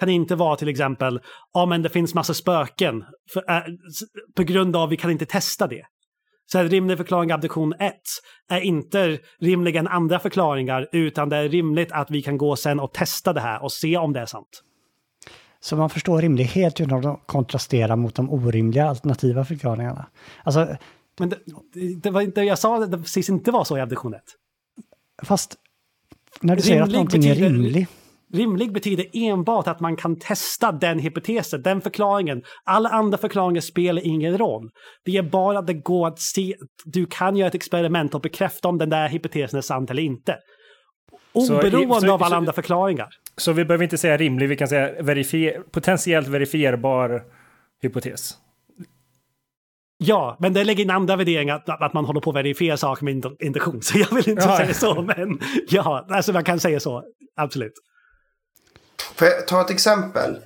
[0.00, 1.20] kan inte vara till exempel,
[1.54, 3.62] ja men det finns massa spöken för, uh,
[4.36, 5.82] på grund av vi kan inte testa det.
[6.52, 7.94] Så en rimlig förklaring i abduktion 1
[8.50, 12.92] är inte rimligen andra förklaringar utan det är rimligt att vi kan gå sen och
[12.92, 14.62] testa det här och se om det är sant.
[15.64, 20.06] Så man förstår rimlighet utan att kontrastera mot de orimliga alternativa förklaringarna.
[20.44, 20.76] Alltså,
[21.18, 21.38] Men det,
[22.02, 24.22] det var inte, jag sa att det precis inte var så i abduktion 1.
[25.22, 25.54] fast
[26.40, 27.86] när du säger att Rimlig någonting är betyder- rimlig.
[28.34, 32.42] Rimlig betyder enbart att man kan testa den hypotesen, den förklaringen.
[32.64, 34.70] Alla andra förklaringar spelar ingen roll.
[35.04, 36.54] Det är bara att det går att se,
[36.84, 40.36] du kan göra ett experiment och bekräfta om den där hypotesen är sant eller inte.
[41.32, 43.08] Så Oberoende så- av alla så- andra förklaringar.
[43.36, 47.22] Så vi behöver inte säga rimlig, vi kan säga verifier, potentiellt verifierbar
[47.82, 48.34] hypotes.
[49.98, 53.04] Ja, men det lägger in andra värderingar, att, att man håller på att verifiera saker
[53.04, 53.82] med induktion.
[53.82, 54.56] Så jag vill inte Ja.
[54.56, 57.04] säga så, men ja, alltså man kan säga så.
[57.36, 57.72] Absolut.
[59.14, 60.38] Får jag ta ett exempel?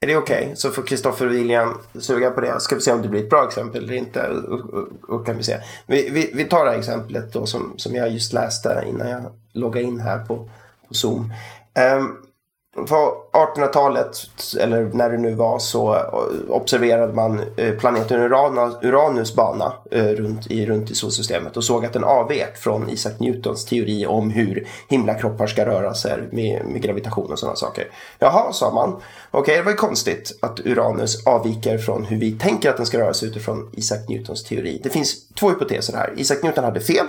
[0.00, 0.52] Är det okej?
[0.56, 2.60] Så får Kristoffer och William suga på det.
[2.60, 4.28] Ska vi se om det blir ett bra exempel eller inte.
[4.28, 5.58] Och, och, och kan vi, se.
[5.86, 9.22] Vi, vi, vi tar det här exemplet då som, som jag just läste innan jag
[9.52, 10.50] loggade in här på,
[10.88, 11.32] på Zoom.
[11.74, 12.16] Ehm,
[12.74, 14.16] på 1800-talet,
[14.60, 16.02] eller när det nu var, så eh,
[16.48, 18.20] observerade man eh, planeten
[18.82, 23.12] Uranus bana eh, runt i, runt i solsystemet och såg att den avvek från Isaac
[23.18, 27.90] Newtons teori om hur himlakroppar ska röra sig med, med gravitation och sådana saker.
[28.18, 29.02] Jaha, sa man.
[29.30, 32.98] Okej, det var ju konstigt att Uranus avviker från hur vi tänker att den ska
[32.98, 34.80] röra sig utifrån Isaac Newtons teori.
[34.82, 36.12] Det finns två hypoteser här.
[36.16, 37.06] Isaac Newton hade fel.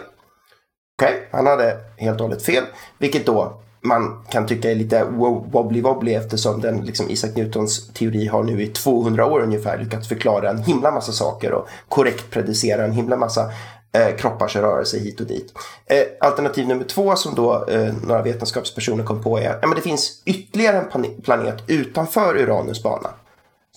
[1.01, 2.63] Okej, han hade helt och hållet fel.
[2.97, 5.04] Vilket då man kan tycka är lite
[5.52, 10.50] wobbly-wobbly eftersom den, liksom Isaac Newtons teori har nu i 200 år ungefär lyckats förklara
[10.50, 13.52] en himla massa saker och korrekt predicera en himla massa
[13.92, 15.54] eh, kroppars rörelse hit och dit.
[15.86, 19.76] Eh, alternativ nummer två som då eh, några vetenskapspersoner kom på är att ja, men
[19.76, 23.10] det finns ytterligare en planet utanför Uranus bana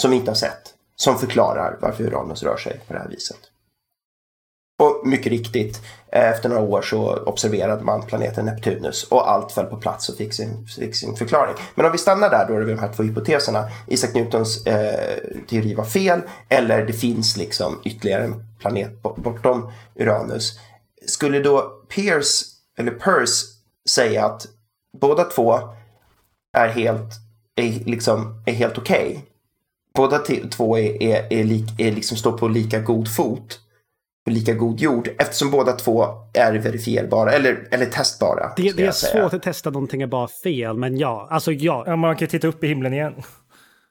[0.00, 3.38] som vi inte har sett som förklarar varför Uranus rör sig på det här viset.
[4.78, 9.66] Och mycket riktigt, eh, efter några år så observerade man planeten Neptunus och allt föll
[9.66, 11.54] på plats och fick sin, fick sin förklaring.
[11.74, 13.68] Men om vi stannar där då är det de här två hypoteserna.
[13.86, 15.18] Isaac Newtons eh,
[15.50, 20.58] teori var fel eller det finns liksom ytterligare en planet bortom Uranus.
[21.06, 22.44] Skulle då Pierce,
[22.78, 23.46] eller Peirce
[23.90, 24.46] säga att
[25.00, 25.60] båda två
[26.56, 27.12] är helt,
[27.56, 29.24] är liksom, är helt okej?
[29.94, 30.18] Båda
[30.50, 33.60] två är, är, är, lik, är liksom står på lika god fot
[34.28, 36.04] på lika god jord eftersom båda två
[36.34, 38.52] är verifierbara eller, eller testbara.
[38.56, 41.84] Det, det är svårt att testa någonting är bara fel, men ja, alltså ja.
[41.86, 43.14] Ja, man kan titta upp i himlen igen.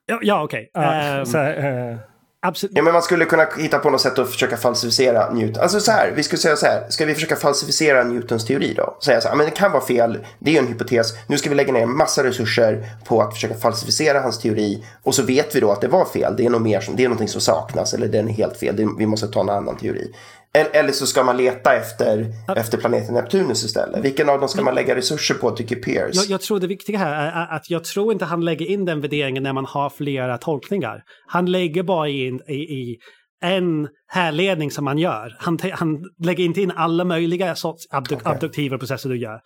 [0.05, 0.71] Ja, ja okej.
[0.73, 1.97] Ja, så här, eh,
[2.41, 2.77] absolut.
[2.77, 5.63] Ja, men man skulle kunna hitta på något sätt att försöka falsificera Newton.
[5.63, 8.97] Alltså så här, vi skulle säga så här, ska vi försöka falsificera Newtons teori då?
[9.03, 11.49] Säga så här, men det kan vara fel, det är ju en hypotes, nu ska
[11.49, 15.55] vi lägga ner en massa resurser på att försöka falsificera hans teori och så vet
[15.55, 17.41] vi då att det var fel, det är något mer som, det är någonting som
[17.41, 20.13] saknas eller den är helt fel, det, vi måste ta en annan teori.
[20.57, 24.05] Eller, så ska man leta efter, efter planeten Neptunus istället.
[24.05, 26.15] Vilken av dem ska man lägga resurser på tycker Pierce?
[26.15, 29.01] Jag, jag tror det viktiga här är att jag tror inte han lägger in den
[29.01, 31.03] värderingen när man har flera tolkningar.
[31.27, 32.97] Han lägger bara in i, i
[33.41, 35.35] en härledning som man gör.
[35.39, 38.31] Han, han lägger inte in alla möjliga sorts abduk Okej.
[38.31, 39.39] abduktiva processer du gör.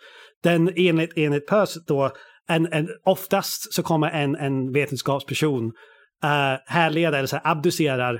[0.44, 2.12] Den enligt, enligt Peirce då,
[2.50, 8.14] en, en, oftast så kommer en, en vetenskapsperson uh, härleda eller så här, abducerar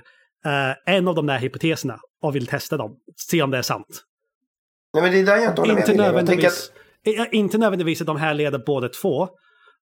[0.46, 2.96] eh, en av de där hypoteserna och vill testa dem.
[3.30, 4.04] Se om det är sant.
[4.94, 6.04] Nej men det är där jag inte håller med Inte.
[6.04, 6.72] Jag tänker att,
[7.06, 9.28] nödvändigtvis, eh, inte nödvändigtvis att de här leder båda två.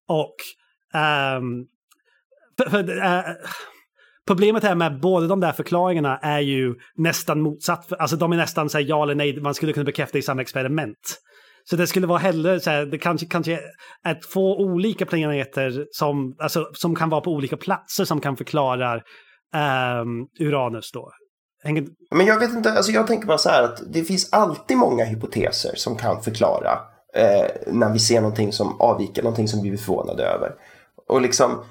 [0.07, 0.35] Och...
[0.93, 1.65] ehm,
[2.57, 3.23] för, för, eh,
[4.27, 7.93] problemet här med båda de där förklaringarna är ju nästan motsatt.
[7.93, 10.41] Alltså de är nästan så här, ja eller nej, man skulle kunna bekräfta i samma
[10.41, 11.19] experiment.
[11.63, 13.59] Så det skulle vara hellre så här, det kanske, kanske
[14.03, 19.01] är två olika planeter som, alltså, som kan vara på olika platser som kan förklara
[19.55, 21.11] ehm, Uranus då.
[21.63, 24.77] Hänger, Men jag vet inte, alltså jag tänker bara så här att det finns alltid
[24.77, 26.79] många hypoteser som kan förklara
[27.15, 30.51] eh, när vi ser någonting som avviker, någonting som vi blir förvånade över.
[31.07, 31.63] Och liksom,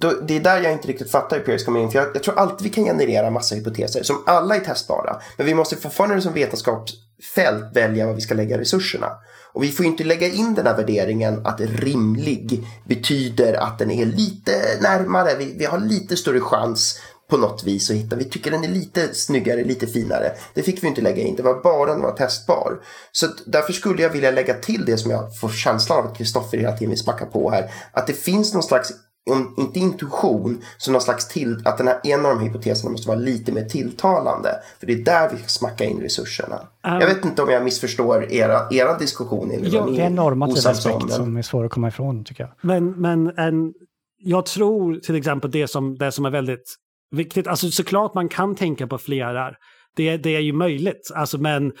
[0.00, 2.22] då, det är där jag inte riktigt fattar hur Peirce kommer in, för jag, jag
[2.22, 5.20] tror alltid vi kan generera massa hypoteser som alla är testbara.
[5.36, 9.10] Men vi måste fortfarande som vetenskapsfält välja vad vi ska lägga resurserna.
[9.52, 14.06] Och vi får inte lägga in den här värderingen att rimlig betyder att den är
[14.06, 17.00] lite närmare, vi, vi har lite större chans
[17.30, 18.16] på något vis att hitta.
[18.16, 20.32] Vi tycker den är lite snyggare, lite finare.
[20.54, 22.80] Det fick vi inte lägga in, det var bara den var testbar.
[23.12, 26.58] Så därför skulle jag vilja lägga till det som jag får känslan av att Kristoffer
[26.58, 27.70] hela tiden vill smacka på här.
[27.92, 28.92] Att det finns någon slags,
[29.30, 33.08] om inte intuition, så någon slags till, att den här en av de hypoteserna måste
[33.08, 34.50] vara lite mer tilltalande.
[34.80, 36.60] För det är där vi ska smacka in resurserna.
[36.82, 39.50] jag vet inte om jag missförstår era, era diskussion.
[39.50, 42.52] Eller Ja, Det är en normativ aspekt som är svår att komma ifrån tycker jag.
[42.60, 43.72] Men, men en,
[44.18, 46.76] jag tror till exempel det som, det som är väldigt
[47.10, 49.54] viktigt, alltså såklart man kan tänka på flera,
[49.96, 51.72] det, det är ju möjligt, alltså men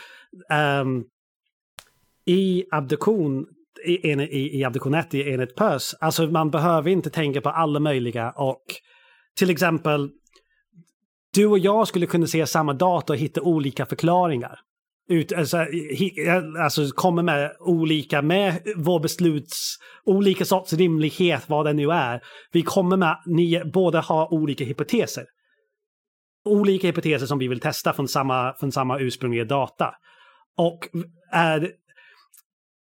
[0.82, 1.04] um,
[2.24, 3.46] i abduktion,
[3.86, 5.94] i, i, i abduktion 1 i enhet PÖS.
[6.00, 8.62] Alltså man behöver inte tänka på alla möjliga och
[9.38, 10.10] till exempel
[11.34, 14.60] du och jag skulle kunna se samma data och hitta olika förklaringar.
[15.08, 15.66] Ut, alltså,
[16.62, 22.20] alltså kommer med olika, med vår besluts, olika sorts rimlighet, vad det nu är.
[22.52, 25.24] Vi kommer med, ni båda har olika hypoteser.
[26.44, 29.94] Olika hypoteser som vi vill testa från samma, från samma ursprungliga data.
[30.56, 30.88] Och
[31.32, 31.70] är,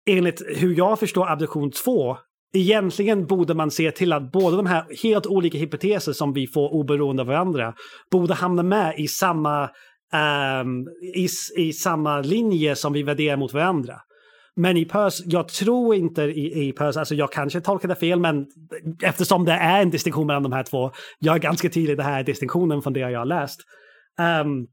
[0.09, 2.17] enligt hur jag förstår abduktion 2
[2.53, 6.73] egentligen borde man se till att båda de här helt olika hypoteser som vi får
[6.73, 7.73] oberoende av varandra
[8.11, 9.69] borde hamna med i samma,
[10.13, 14.01] um, i, i samma linje som vi värderar mot varandra.
[14.55, 18.45] Men i PÖS, jag tror inte i, i PÖS, alltså jag kanske tolkade fel, men
[19.03, 22.19] eftersom det är en distinktion mellan de här två, jag är ganska tydlig, det här
[22.19, 23.59] är distinktionen från det jag har läst.
[24.45, 24.67] Um,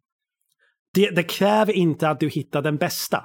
[0.95, 3.25] det, det kräver inte att du hittar den bästa.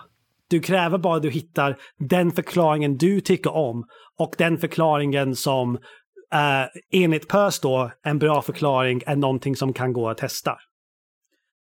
[0.49, 1.77] Du kräver bara att du hittar
[2.09, 3.83] den förklaringen du tycker om
[4.17, 9.93] och den förklaringen som uh, enligt PÖS då, en bra förklaring är någonting som kan
[9.93, 10.57] gå att testa.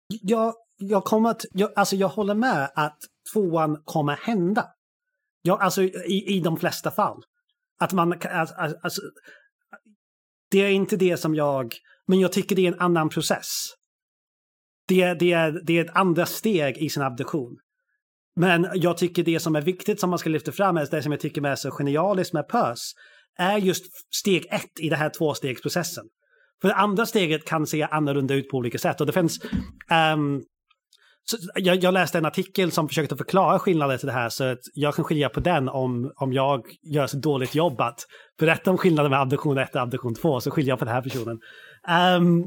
[0.09, 2.99] Jag, jag, kommer att, jag, alltså jag håller med att
[3.33, 4.67] tvåan kommer hända.
[5.43, 7.23] Jag, alltså i, i de flesta fall.
[7.81, 9.03] Att man, alltså, alltså,
[10.51, 11.75] det är inte det som jag,
[12.07, 13.49] men jag tycker det är en annan process.
[14.89, 17.59] Det, det, är, det är ett andra steg i sin abduktion.
[18.37, 21.13] Men jag tycker det som är viktigt som man ska lyfta fram, är det som
[21.13, 22.93] jag tycker är så genialiskt med PÖS,
[23.39, 23.85] är just
[24.15, 26.05] steg ett i den här tvåstegsprocessen.
[26.63, 29.01] För det andra steget kan se annorlunda ut på olika sätt.
[29.01, 29.45] Och det finns...
[30.15, 30.43] Um,
[31.55, 34.95] jag, jag, läste en artikel som försökte förklara skillnaden till det här, så att jag
[34.95, 38.01] kan skilja på den om, om jag gör så dåligt jobb att
[38.39, 41.03] berätta om skillnaden med abduktion 1 och abduktion 2, så skiljer jag på den här
[41.03, 41.41] personen.
[42.19, 42.45] Um,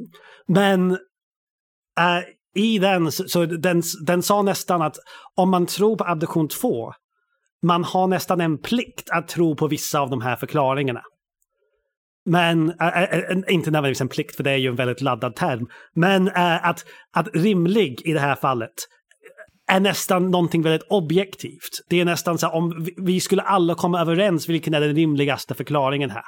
[0.48, 2.24] men uh,
[2.56, 4.98] i den, så den, den sa nästan att
[5.36, 6.94] om man tror på abduktion 2,
[7.64, 11.02] man har nästan en plikt att tro på vissa av de här förklaringarna.
[12.26, 15.68] Men, äh, äh, inte nödvändigtvis en plikt för det är ju en väldigt laddad term,
[15.96, 18.74] men äh, att, att rimlig i det här fallet
[19.68, 21.72] är nästan någonting väldigt objektivt.
[21.90, 26.10] Det är nästan så om vi skulle alla komma överens vilken är den rimligaste förklaringen
[26.10, 26.24] här.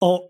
[0.00, 0.28] Och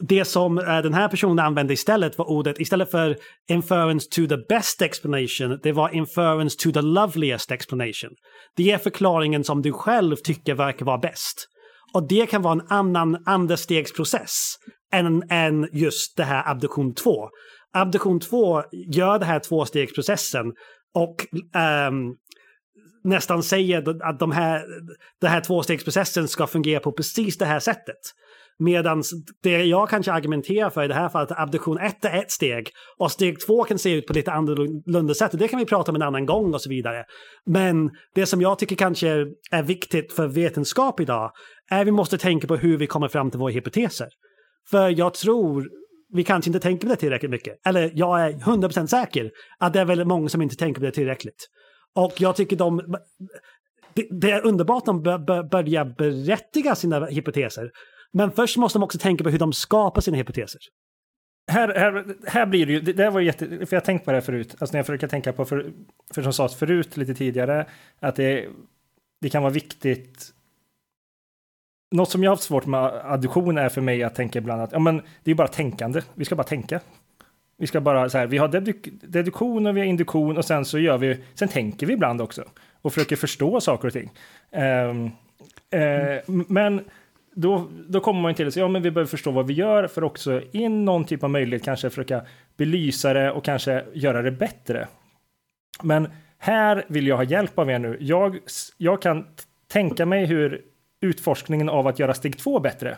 [0.00, 3.16] det som den här personen använde istället var ordet, istället för
[3.50, 8.10] inference to the best explanation, det var inference to the loveliest explanation.
[8.56, 11.48] Det är förklaringen som du själv tycker verkar vara bäst.
[11.94, 14.54] Och det kan vara en annan andrastegsprocess
[14.92, 17.28] än, än just det här abduktion 2.
[17.72, 20.46] Abduktion 2 gör det här tvåstegsprocessen
[20.94, 21.26] och
[21.88, 22.16] um,
[23.04, 24.64] nästan säger att de här,
[25.20, 27.98] den här tvåstegsprocessen ska fungera på precis det här sättet.
[28.64, 29.02] Medan
[29.42, 32.70] det jag kanske argumenterar för i det här fallet, är abduktion 1 är ett steg
[32.98, 35.32] och steg 2 kan se ut på lite annorlunda sätt.
[35.32, 37.04] Och det kan vi prata om en annan gång och så vidare.
[37.46, 39.08] Men det som jag tycker kanske
[39.50, 41.32] är viktigt för vetenskap idag
[41.70, 44.08] är att vi måste tänka på hur vi kommer fram till våra hypoteser.
[44.70, 45.68] För jag tror
[46.12, 47.66] vi kanske inte tänker på det tillräckligt mycket.
[47.66, 50.92] Eller jag är 100% säker att det är väldigt många som inte tänker på det
[50.92, 51.48] tillräckligt.
[51.94, 52.96] Och jag tycker de...
[53.94, 57.70] Det, det är underbart att de börjar berättiga sina hypoteser.
[58.12, 60.60] Men först måste de också tänka på hur de skapar sina hypoteser.
[61.50, 64.10] Här, här, här blir det ju, det, det var jätte, för jag har tänkt på
[64.10, 65.72] det här förut, alltså när jag försöker tänka på, för,
[66.14, 67.66] för som sades förut lite tidigare,
[68.00, 68.48] att det,
[69.20, 70.32] det kan vara viktigt
[71.92, 74.72] något som jag har haft svårt med addition är för mig att tänka ibland att
[74.72, 76.00] ja, men det är ju bara tänkande.
[76.14, 76.80] Vi ska bara tänka.
[77.56, 80.64] Vi ska bara så här, vi har deduk deduktion och vi har induktion och sen
[80.64, 82.44] så gör vi, sen tänker vi ibland också
[82.82, 84.10] och försöker förstå saker och ting.
[84.50, 86.84] Um, uh, men
[87.34, 90.04] då, då kommer man till att ja, men vi behöver förstå vad vi gör för
[90.04, 92.22] också in någon typ av möjlighet kanske försöka
[92.56, 94.88] belysa det och kanske göra det bättre.
[95.82, 96.08] Men
[96.38, 97.96] här vill jag ha hjälp av er nu.
[98.00, 98.38] Jag,
[98.78, 99.26] jag kan
[99.72, 100.60] tänka mig hur
[101.00, 102.96] utforskningen av att göra steg två bättre.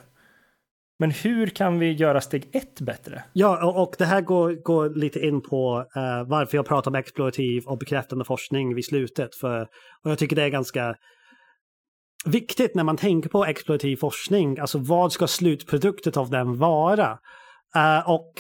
[0.99, 3.25] Men hur kan vi göra steg ett bättre?
[3.33, 6.95] Ja, och, och det här går, går lite in på uh, varför jag pratar om
[6.95, 9.35] explorativ och bekräftande forskning vid slutet.
[9.35, 9.63] För,
[10.03, 10.97] och jag tycker det är ganska
[12.25, 14.59] viktigt när man tänker på explorativ forskning.
[14.59, 17.19] Alltså vad ska slutproduktet av den vara?
[17.77, 18.33] Uh, och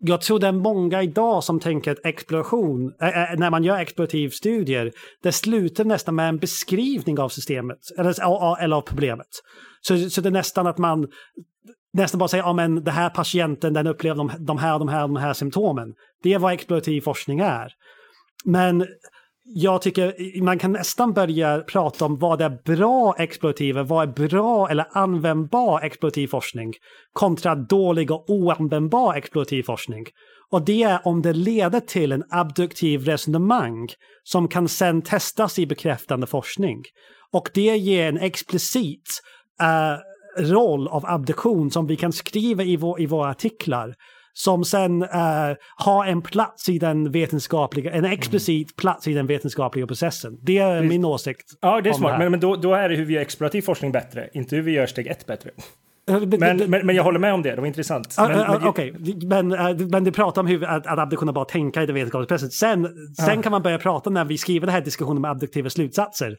[0.00, 4.30] jag tror det är många idag som tänker att exploration, äh, när man gör explorativ
[4.30, 9.26] studier, det slutar nästan med en beskrivning av systemet eller, eller av problemet.
[9.80, 11.08] Så, så det är nästan att man
[11.92, 15.00] nästan bara säger ja men den här patienten den upplever de, de här, de här,
[15.00, 15.94] de här symptomen.
[16.22, 17.72] Det är vad explorativ forskning är.
[18.44, 18.86] Men
[19.54, 24.68] jag tycker man kan nästan börja prata om vad är bra explorativ, vad är bra
[24.70, 26.72] eller användbar explorativ forskning
[27.12, 30.06] kontra dålig och oanvändbar explorativ forskning.
[30.50, 33.88] Och det är om det leder till en abduktiv resonemang
[34.22, 36.82] som kan sen testas i bekräftande forskning.
[37.32, 39.20] Och det ger en explicit
[39.62, 39.98] uh,
[40.44, 43.94] roll av abduktion som vi kan skriva i, vår, i våra artiklar
[44.38, 45.08] som sen uh,
[45.76, 50.38] har en plats i den vetenskapliga, en explicit plats i den vetenskapliga processen.
[50.42, 51.46] Det är min åsikt.
[51.60, 52.12] Ja, det är smart.
[52.12, 54.62] Det men, men då, då är det hur vi gör explorativ forskning bättre, inte hur
[54.62, 55.50] vi gör steg ett bättre.
[56.06, 58.14] Men, men, men, jag håller med om det, det var intressant.
[58.18, 59.14] Men, uh, uh, Okej, okay.
[59.26, 62.38] men, uh, men du pratar om hur, att, att abduktionen bara tänka i det vetenskapliga.
[62.38, 62.88] Sen,
[63.26, 66.36] sen kan man börja prata när vi skriver den här diskussionen med abduktiva slutsatser.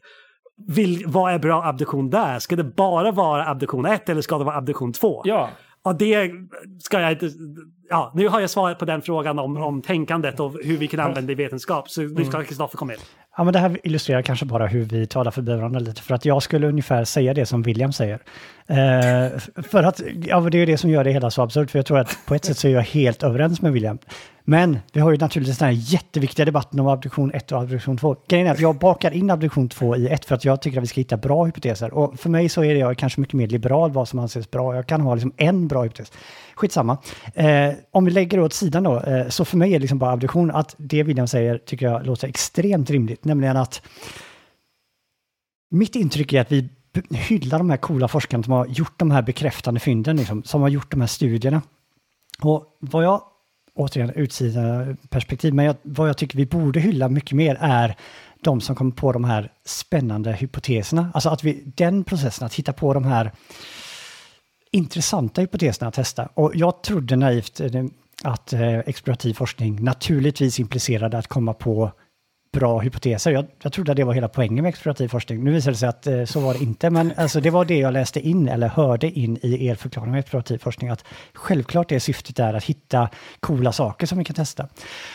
[0.68, 2.38] Vill, vad är bra abduktion där?
[2.38, 5.22] Ska det bara vara abduktion 1 eller ska det vara abduktion 2?
[5.24, 5.48] Ja.
[5.84, 6.30] Ja, det
[6.82, 7.30] ska jag inte...
[7.92, 11.00] Ja, nu har jag svarat på den frågan om, om tänkandet och hur vi kan
[11.00, 11.90] använda det i vetenskap.
[11.90, 12.98] Så nu ska Kristoffer komma in.
[13.36, 16.02] Ja, men det här illustrerar kanske bara hur vi talar förbi varandra lite.
[16.02, 18.20] För att jag skulle ungefär säga det som William säger.
[18.66, 21.70] Eh, för att, ja, det är det som gör det hela så absurt.
[21.70, 23.98] För jag tror att på ett sätt så är jag helt överens med William.
[24.44, 28.16] Men vi har ju naturligtvis den här jätteviktiga debatten om abduktion 1 och abduktion 2.
[28.28, 30.82] Grejen är att jag bakar in abduktion 2 i 1 för att jag tycker att
[30.82, 31.94] vi ska hitta bra hypoteser.
[31.94, 34.74] Och för mig så är det jag kanske mycket mer liberal vad som anses bra.
[34.74, 36.12] Jag kan ha liksom en bra hypotes.
[36.60, 36.98] Skitsamma.
[37.34, 39.98] Eh, om vi lägger det åt sidan då, eh, så för mig är det liksom
[39.98, 43.24] bara abduktion att det William säger tycker jag låter extremt rimligt.
[43.24, 43.82] Nämligen att
[45.70, 46.68] mitt intryck är att vi
[47.10, 50.68] hyllar de här coola forskarna som har gjort de här bekräftande fynden, liksom, som har
[50.68, 51.62] gjort de här studierna.
[52.42, 53.22] Och vad jag
[53.74, 57.96] återigen utsidan perspektiv, men jag, vad jag tycker vi borde hylla mycket mer är
[58.42, 61.10] de som kommer på de här spännande hypoteserna.
[61.14, 63.32] Alltså att vi, den processen, att hitta på de här
[64.72, 66.28] intressanta hypoteserna att testa.
[66.34, 67.84] Och jag trodde naivt eh,
[68.24, 71.90] att eh, explorativ forskning naturligtvis implicerade att komma på
[72.52, 73.30] bra hypoteser.
[73.30, 75.44] Jag, jag trodde att det var hela poängen med explorativ forskning.
[75.44, 77.78] Nu visade det sig att eh, så var det inte, men alltså, det var det
[77.78, 80.90] jag läste in eller hörde in i er förklaring om explorativ forskning.
[80.90, 81.04] Att
[81.34, 83.08] självklart är syftet där att hitta
[83.40, 84.68] coola saker som vi kan testa.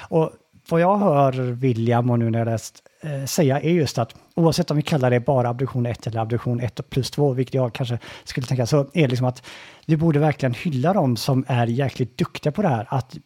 [0.10, 0.32] Och
[0.70, 4.72] vad jag hör William och nu när jag läst Eh, säga är just att oavsett
[4.72, 8.00] om vi kallar det bara abduktion 1 eller abduktion 1 plus 2, vilket jag kanske
[8.24, 9.44] skulle tänka, så är det liksom att
[9.86, 12.88] vi borde verkligen hylla dem som är jäkligt duktiga på det här.
[12.90, 13.18] Att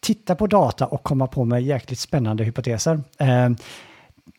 [0.00, 3.00] titta på data och komma på med jäkligt spännande hypoteser.
[3.18, 3.50] Eh,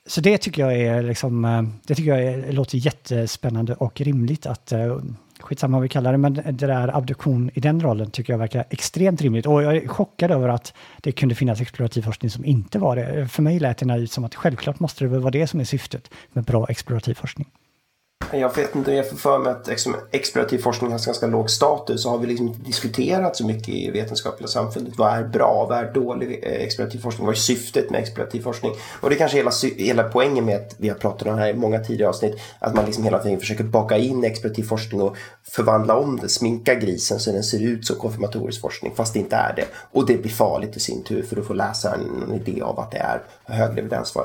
[0.06, 4.46] så det tycker jag är liksom, eh, det tycker jag är, låter jättespännande och rimligt
[4.46, 4.74] att
[5.46, 8.66] skitsamma vad vi kallar det, men det där abduktion i den rollen tycker jag verkar
[8.70, 9.46] extremt rimligt.
[9.46, 13.28] Och jag är chockad över att det kunde finnas explorativ forskning som inte var det.
[13.28, 15.64] För mig lät det naivt som att självklart måste det väl vara det som är
[15.64, 17.48] syftet med bra explorativ forskning.
[18.32, 19.70] Jag vet inte, jag får för mig att
[20.12, 22.04] explorativ forskning har ganska låg status.
[22.04, 24.94] Så har vi liksom inte diskuterat så mycket i vetenskapliga samfundet.
[24.98, 25.66] Vad är bra?
[25.70, 27.26] Vad är dålig eh, explorativ forskning?
[27.26, 28.72] Vad är syftet med explorativ forskning?
[29.02, 31.50] Och det är kanske hela, hela poängen med att vi har pratat om det här
[31.50, 32.36] i många tidigare avsnitt.
[32.60, 36.76] Att man liksom hela tiden försöker baka in explorativ forskning och förvandla om det, sminka
[36.76, 39.66] grisen så den ser ut som konfirmatorisk forskning fast det inte är det.
[39.92, 42.92] Och det blir farligt i sin tur för du får läsaren en idé av att
[42.92, 44.16] det är högre evidens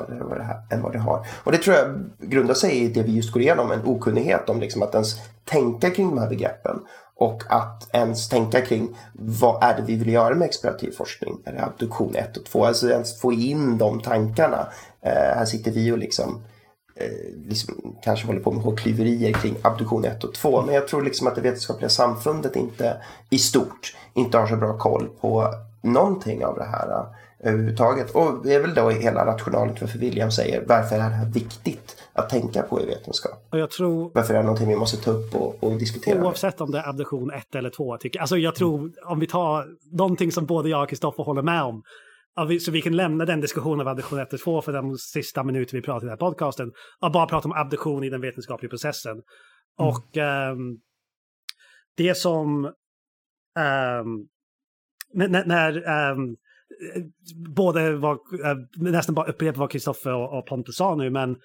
[0.71, 1.27] än vad det har.
[1.43, 4.59] Och det tror jag grundar sig i det vi just går igenom, en okunnighet om
[4.59, 5.15] liksom att ens
[5.45, 6.79] tänka kring de här begreppen
[7.15, 11.37] och att ens tänka kring vad är det vi vill göra med explorativ forskning?
[11.45, 12.65] Är det abduktion 1 och 2?
[12.65, 14.67] Alltså ens få in de tankarna.
[15.01, 16.41] Eh, här sitter vi och liksom
[17.01, 20.61] Eh, liksom, kanske håller på med hårklyverier kring abduktion 1 och 2.
[20.61, 22.97] Men jag tror liksom att det vetenskapliga samfundet inte
[23.29, 27.05] i stort inte har så bra koll på någonting av det här eh,
[27.49, 28.11] överhuvudtaget.
[28.11, 31.95] Och det är väl då hela rationalet varför William säger varför är det här viktigt
[32.13, 33.47] att tänka på i vetenskap?
[33.49, 36.23] Och jag tror, varför är det någonting vi måste ta upp och, och diskutera?
[36.23, 36.65] Oavsett med?
[36.65, 37.97] om det är abduktion 1 eller 2.
[37.97, 38.93] Tycker, alltså jag tror, mm.
[39.05, 41.83] om vi tar någonting som både jag och Kristoffer håller med om,
[42.61, 45.81] så vi kan lämna den diskussionen av abduktion 1 2 för de sista minuter vi
[45.81, 46.71] pratar i den här podcasten.
[46.99, 49.11] Och bara prata om abduktion i den vetenskapliga processen.
[49.11, 49.23] Mm.
[49.89, 50.79] Och um,
[51.97, 52.65] det som...
[52.65, 54.27] Um,
[55.13, 56.35] när, när um,
[57.55, 61.35] både var, uh, nästan bara upprepa vad Kristoffer och, och Pontus sa nu, men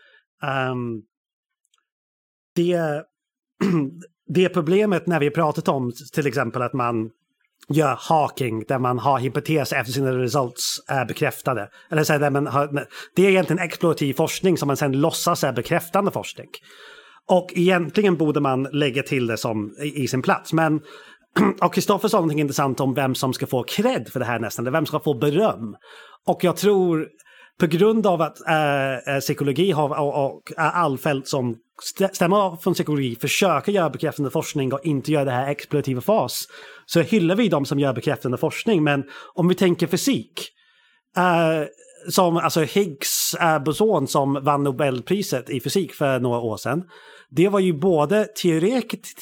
[0.42, 1.02] um,
[2.54, 3.04] det,
[4.28, 7.10] det problemet när vi pratat om till exempel att man
[7.68, 11.68] gör hawking där man har hypoteser efter sina results är bekräftade.
[11.90, 15.52] Eller så där man har, det är egentligen explorativ forskning som man sen låtsas är
[15.52, 16.48] bekräftande forskning.
[17.28, 20.52] Och egentligen borde man lägga till det som i, i sin plats.
[20.52, 20.80] Men
[21.60, 24.64] och Kristoffer sa någonting intressant om vem som ska få cred för det här nästan,
[24.64, 25.76] vem som ska få beröm.
[26.26, 27.08] Och jag tror
[27.60, 31.56] på grund av att äh, psykologi har, och, och eh, all fält som
[32.12, 36.44] stämmer från psykologi försöker göra bekräftande forskning och inte göra det här explorativa fas
[36.86, 38.84] så hyllar vi de som gör bekräftande forskning.
[38.84, 39.04] Men
[39.34, 40.48] om vi tänker fysik,
[41.16, 41.66] äh,
[42.08, 46.82] som alltså Higgs Higgs-boson som vann Nobelpriset i fysik för några år sedan.
[47.30, 48.24] Det var ju både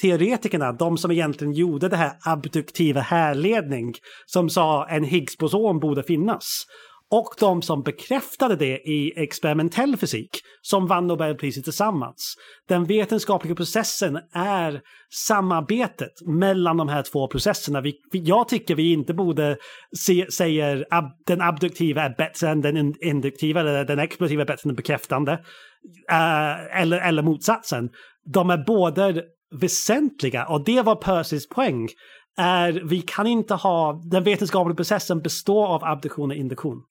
[0.00, 3.94] teoretikerna, de som egentligen gjorde det här abduktiva härledning,
[4.26, 6.66] som sa en Higgs-boson borde finnas
[7.10, 10.30] och de som bekräftade det i experimentell fysik
[10.62, 12.34] som vann Nobelpriset tillsammans.
[12.68, 14.80] Den vetenskapliga processen är
[15.10, 17.80] samarbetet mellan de här två processerna.
[17.80, 19.56] Vi, jag tycker vi inte borde
[19.98, 24.62] se, säga ab, den abduktiva är bättre än den induktiva eller den explosiva är bättre
[24.64, 25.32] än den bekräftande.
[26.12, 27.90] Uh, eller, eller motsatsen.
[28.32, 29.12] De är båda
[29.60, 31.88] väsentliga och det var Percys poäng.
[32.36, 36.82] Är, vi kan inte ha, den vetenskapliga processen består av abduktion och induktion.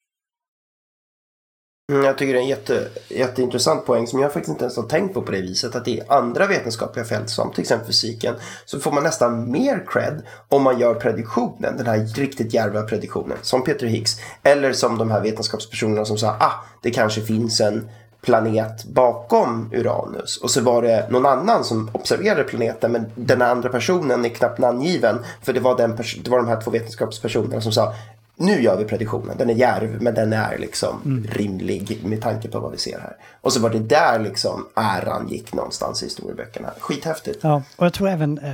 [1.93, 4.83] Mm, jag tycker det är en jätte, jätteintressant poäng som jag faktiskt inte ens har
[4.83, 5.75] tänkt på på det viset.
[5.75, 8.35] Att i andra vetenskapliga fält som till exempel fysiken
[8.65, 13.37] så får man nästan mer cred om man gör prediktionen, den här riktigt djärva prediktionen.
[13.41, 14.19] Som Peter Higgs.
[14.43, 17.89] Eller som de här vetenskapspersonerna som sa ah, det kanske finns en
[18.21, 20.37] planet bakom Uranus.
[20.37, 24.59] Och så var det någon annan som observerade planeten men den andra personen är knappt
[24.59, 25.19] namngiven.
[25.41, 27.93] För det var, den det var de här två vetenskapspersonerna som sa
[28.35, 29.37] nu gör vi prediktionen.
[29.37, 31.23] Den är järv men den är liksom mm.
[31.23, 33.15] rimlig med tanke på vad vi ser här.
[33.41, 36.69] Och så var det där liksom äran gick någonstans i historieböckerna.
[36.79, 37.39] Skithäftigt.
[37.41, 38.53] Ja, och jag tror även eh,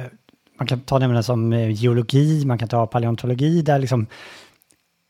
[0.58, 4.08] man kan ta ämnen som eh, geologi, man kan ta paleontologi där liksom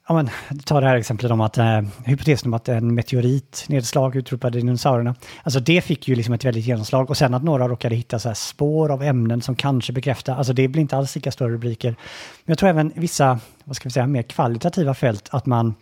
[0.09, 0.29] Ja, men,
[0.65, 5.15] ta det här exemplet om att eh, hypotesen om att en meteoritnedslag utropade dinosaurierna.
[5.43, 8.35] Alltså det fick ju liksom ett väldigt genomslag och sen att några råkade hitta så
[8.35, 11.89] spår av ämnen som kanske bekräftar, alltså det blir inte alls lika stora rubriker.
[11.89, 15.75] Men jag tror även vissa, vad ska vi säga, mer kvalitativa fält, att man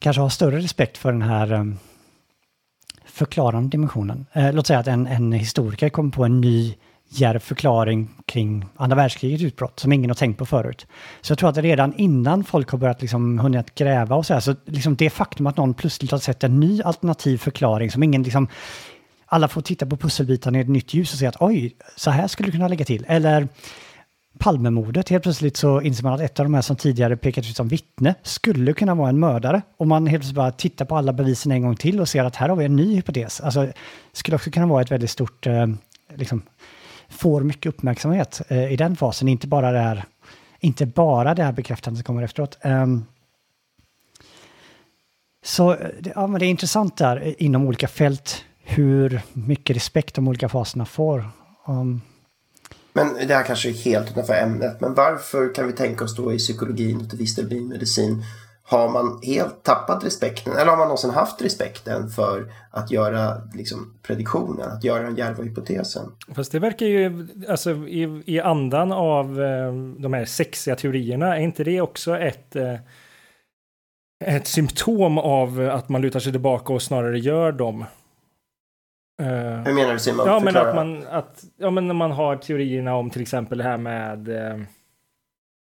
[0.00, 1.64] kanske har större respekt för den här eh,
[3.04, 4.26] förklarande dimensionen.
[4.32, 6.74] Eh, låt säga att en, en historiker kommer på en ny
[7.08, 10.86] djärv förklaring kring andra världskrigets utbrott som ingen har tänkt på förut.
[11.20, 14.40] Så jag tror att redan innan folk har börjat liksom hunnit gräva och så här,
[14.40, 18.22] så liksom det faktum att någon plötsligt har sett en ny alternativ förklaring som ingen
[18.22, 18.48] liksom
[19.26, 22.26] alla får titta på pusselbitarna i ett nytt ljus och säga att oj, så här
[22.26, 23.04] skulle du kunna lägga till.
[23.08, 23.48] Eller
[24.38, 27.56] Palmemordet, helt plötsligt så inser man att ett av de här som tidigare pekat ut
[27.56, 29.62] som vittne skulle kunna vara en mördare.
[29.76, 32.36] Och man helt plötsligt bara tittar på alla bevisen en gång till och ser att
[32.36, 33.40] här har vi en ny hypotes.
[33.40, 33.68] Alltså,
[34.12, 35.66] skulle också kunna vara ett väldigt stort eh,
[36.14, 36.42] liksom,
[37.08, 40.04] får mycket uppmärksamhet eh, i den fasen, inte bara det här,
[40.60, 42.58] inte bara det här bekräftandet som kommer efteråt.
[42.64, 43.06] Um,
[45.44, 50.14] så eh, ja, men det är intressant där eh, inom olika fält hur mycket respekt
[50.14, 51.30] de olika faserna får.
[51.66, 52.00] Um,
[52.92, 56.32] men det här kanske är helt utanför ämnet, men varför kan vi tänka oss då
[56.32, 58.24] i psykologin och till viss del biomedicin
[58.68, 63.94] har man helt tappat respekten eller har man någonsin haft respekten för att göra liksom,
[64.02, 66.12] prediktionen, att göra den djärva hypotesen?
[66.34, 71.40] Fast det verkar ju, alltså i, i andan av eh, de här sexiga teorierna, är
[71.40, 72.74] inte det också ett eh,
[74.24, 77.84] ett symptom av att man lutar sig tillbaka och snarare gör dem.
[79.22, 80.26] Uh, Hur menar du Simon?
[80.26, 83.64] Ja, men att man, att, ja, men när man har teorierna om till exempel det
[83.64, 84.64] här med uh,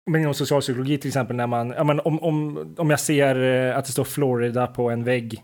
[0.10, 3.78] men inom socialpsykologi till exempel när man, ja, men om, om, om jag ser eh,
[3.78, 5.44] att det står Florida på en vägg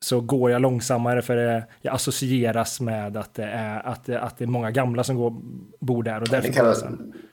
[0.00, 4.48] så går jag långsammare för jag associeras med att det är, att, att det är
[4.48, 5.34] många gamla som går,
[5.80, 6.20] bor där.
[6.22, 6.84] Och därför det, kallas,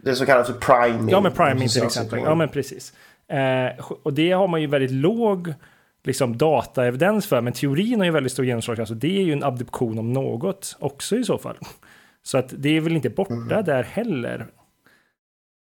[0.03, 1.09] det är så kallat för priming.
[1.09, 2.19] Ja, men priming till exempel.
[2.19, 2.93] Ja, men precis.
[3.27, 5.53] Eh, och det har man ju väldigt låg
[6.03, 8.91] liksom, dataevidens för, men teorin har ju väldigt stor genomslagskraft.
[8.91, 11.57] Alltså, det är ju en abduktion om något också i så fall.
[12.23, 13.65] Så att det är väl inte borta mm.
[13.65, 14.47] där heller.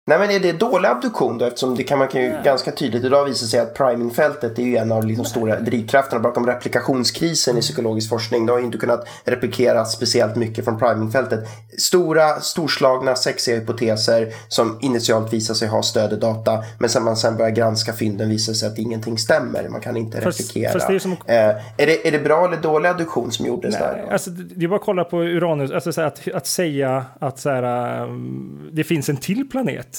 [0.09, 1.45] Nej men är det dålig abduktion då?
[1.45, 2.43] Eftersom det kan man kan ju mm.
[2.43, 6.47] ganska tydligt idag visa sig att primingfältet är ju en av liksom stora drivkrafterna bakom
[6.47, 8.45] replikationskrisen i psykologisk forskning.
[8.45, 11.39] Det har ju inte kunnat replikera speciellt mycket från primingfältet.
[11.77, 16.63] Stora, storslagna, sexiga hypoteser som initialt visar sig ha stöd i data.
[16.79, 19.69] Men sen man sen börjar granska fynden visar sig att ingenting stämmer.
[19.69, 20.73] Man kan inte fast, replikera.
[20.73, 21.11] Fast det är, som...
[21.11, 24.11] eh, är, det, är det bra eller dålig adduktion som gjordes Nej, där?
[24.11, 25.71] Alltså, det är bara att kolla på Uranus.
[25.71, 29.98] Alltså, att, att säga att så här, um, det finns en till planet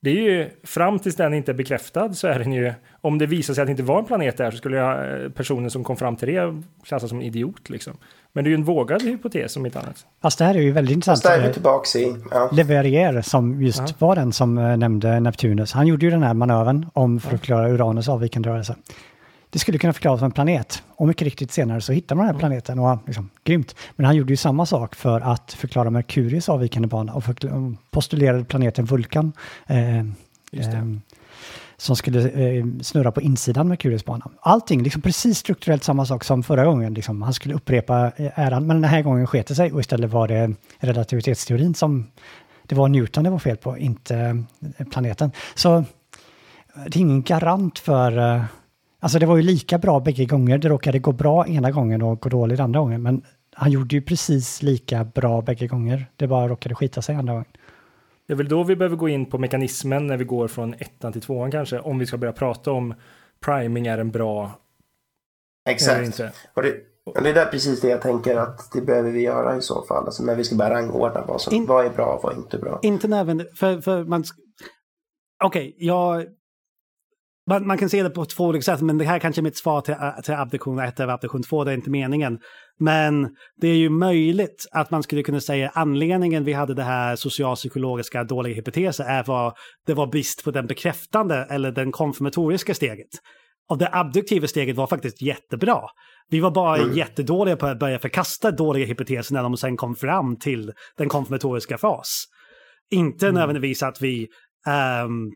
[0.00, 3.26] det är ju fram tills den inte är bekräftad så är den ju, om det
[3.26, 5.84] visar sig att det inte var en planet där så skulle jag, eh, personen som
[5.84, 7.96] kom fram till det klassas som en idiot liksom.
[8.32, 10.06] Men det är ju en vågad hypotes om inte annat.
[10.22, 11.22] Fast det här är ju väldigt intressant.
[11.22, 12.16] Fast där är vi tillbaka i.
[12.30, 12.50] Ja.
[12.52, 13.94] Leverrier som just ja.
[13.98, 15.72] var den som eh, nämnde Neptunus.
[15.72, 18.74] Han gjorde ju den här manövern om för att förklara Uranus avvikande rörelse
[19.50, 20.82] det skulle kunna förklaras som en planet.
[20.88, 23.74] Och mycket riktigt senare så hittar man den här planeten och liksom, grymt.
[23.96, 27.24] Men han gjorde ju samma sak för att förklara Merkurius avvikande bana och
[27.90, 29.32] postulerade planeten Vulkan.
[29.66, 30.04] Eh, eh,
[31.80, 34.30] som skulle eh, snurra på insidan Merkurius bana.
[34.40, 36.94] Allting, liksom precis strukturellt samma sak som förra gången.
[36.94, 40.28] Liksom, han skulle upprepa eh, äran, men den här gången sket sig och istället var
[40.28, 42.06] det relativitetsteorin som
[42.62, 44.44] det var Newton det var fel på, inte
[44.78, 45.32] eh, planeten.
[45.54, 45.84] Så
[46.86, 48.44] det är ingen garant för
[49.00, 50.58] Alltså det var ju lika bra bägge gånger.
[50.58, 53.02] Det råkade gå bra ena gången och gå dåligt andra gången.
[53.02, 53.22] Men
[53.52, 56.06] han gjorde ju precis lika bra bägge gånger.
[56.16, 57.48] Det bara råkade skita sig andra gången.
[58.26, 61.12] Det är väl då vi behöver gå in på mekanismen när vi går från ettan
[61.12, 61.80] till tvåan kanske.
[61.80, 62.94] Om vi ska börja prata om
[63.44, 64.58] priming är en bra...
[65.68, 66.06] Exakt.
[66.06, 66.32] Inte.
[66.54, 66.74] Och det,
[67.04, 69.82] och det är där precis det jag tänker att det behöver vi göra i så
[69.82, 70.04] fall.
[70.04, 72.36] Alltså när vi ska börja rangordna vad, som, In, vad är bra och vad är
[72.36, 72.78] inte bra.
[72.82, 74.24] Inte nödvändigt, för, för man...
[75.44, 76.26] Okej, okay, jag
[77.48, 79.56] man, man, kan se det på två olika sätt, men det här kanske är mitt
[79.56, 79.94] svar till,
[80.24, 82.38] till abduktion 1 eller abduktion 2, det är inte meningen.
[82.78, 83.28] Men
[83.60, 88.24] det är ju möjligt att man skulle kunna säga anledningen vi hade det här socialpsykologiska
[88.24, 89.52] dåliga hypoteser är vad
[89.86, 93.10] det var brist på den bekräftande eller den konfirmatoriska steget.
[93.68, 95.80] Och det abduktiva steget var faktiskt jättebra.
[96.30, 96.96] Vi var bara mm.
[96.96, 101.78] jättedåliga på att börja förkasta dåliga hypoteser när de sen kom fram till den konfirmatoriska
[101.78, 102.24] fas.
[102.90, 103.34] Inte mm.
[103.34, 104.28] nödvändigtvis att vi
[105.04, 105.32] um,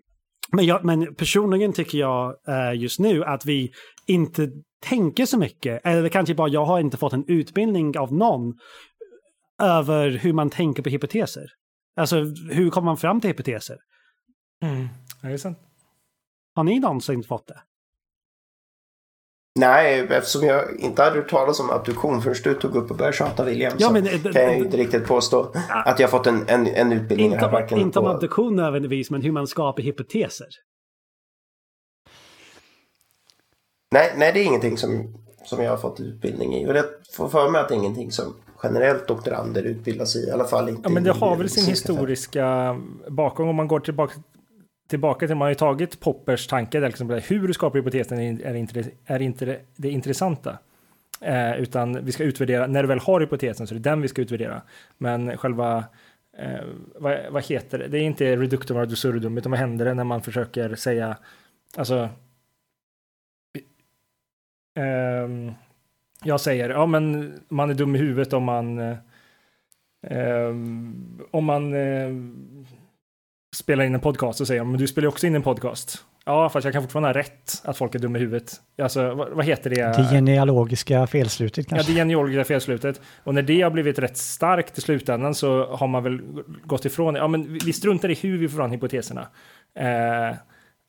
[0.52, 3.72] men, jag, men personligen tycker jag uh, just nu att vi
[4.06, 8.58] inte tänker så mycket, eller kanske bara jag har inte fått en utbildning av någon
[9.62, 11.46] över hur man tänker på hypoteser.
[11.96, 12.16] Alltså
[12.50, 13.76] hur kommer man fram till hypoteser?
[14.62, 14.88] Mm.
[15.22, 15.58] Ja, det är sant.
[16.54, 17.60] Har ni någonsin fått det?
[19.54, 23.16] Nej, eftersom jag inte hade hört talas om abduktion förrän du tog upp och började
[23.16, 26.66] tjata William ja, men, så kan jag inte riktigt påstå att jag fått en, en,
[26.66, 27.32] en utbildning.
[27.32, 30.46] Inte, här, inte om abduktion nödvändigtvis, men hur man skapar hypoteser.
[33.92, 36.66] Nej, nej, det är ingenting som, som jag har fått utbildning i.
[36.66, 40.28] Och jag får för mig att det är ingenting som generellt doktorander utbildas i.
[40.28, 42.76] I alla fall inte Ja, men det har väl sin historiska
[43.08, 44.14] bakom om man går tillbaka
[44.92, 48.54] tillbaka till, man har ju tagit Poppers tanke, där liksom, hur du skapar hypotesen är
[48.54, 50.58] inte, är inte det, det intressanta.
[51.20, 54.08] Eh, utan vi ska utvärdera, när du väl har hypotesen så är det den vi
[54.08, 54.62] ska utvärdera.
[54.98, 55.84] Men själva,
[56.38, 56.64] eh,
[56.94, 60.04] vad, vad, heter det, det är inte reductum ad absurdum, utan vad händer det när
[60.04, 61.16] man försöker säga,
[61.76, 62.08] alltså,
[64.76, 65.54] eh,
[66.24, 68.96] jag säger, ja men man är dum i huvudet om man, eh,
[70.02, 72.10] ehm, om man eh,
[73.54, 76.04] spelar in en podcast och säger men du spelar också in en podcast.
[76.24, 78.52] Ja, fast jag kan fortfarande ha rätt att folk är dumma i huvudet.
[78.82, 79.82] Alltså, vad, vad heter det?
[79.96, 81.90] Det genealogiska felslutet kanske?
[81.90, 83.00] Ja, det genealogiska felslutet.
[83.24, 86.20] Och när det har blivit rätt starkt i slutändan så har man väl
[86.64, 89.28] gått ifrån Ja, men vi struntar i hur vi får fram hypoteserna.
[89.74, 90.36] Eh,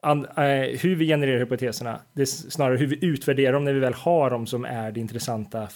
[0.01, 1.99] an, eh, hur vi genererar hypoteserna.
[2.14, 4.99] Det är snarare hur vi utvärderar dem när vi väl har dem som är det
[4.99, 5.68] intressanta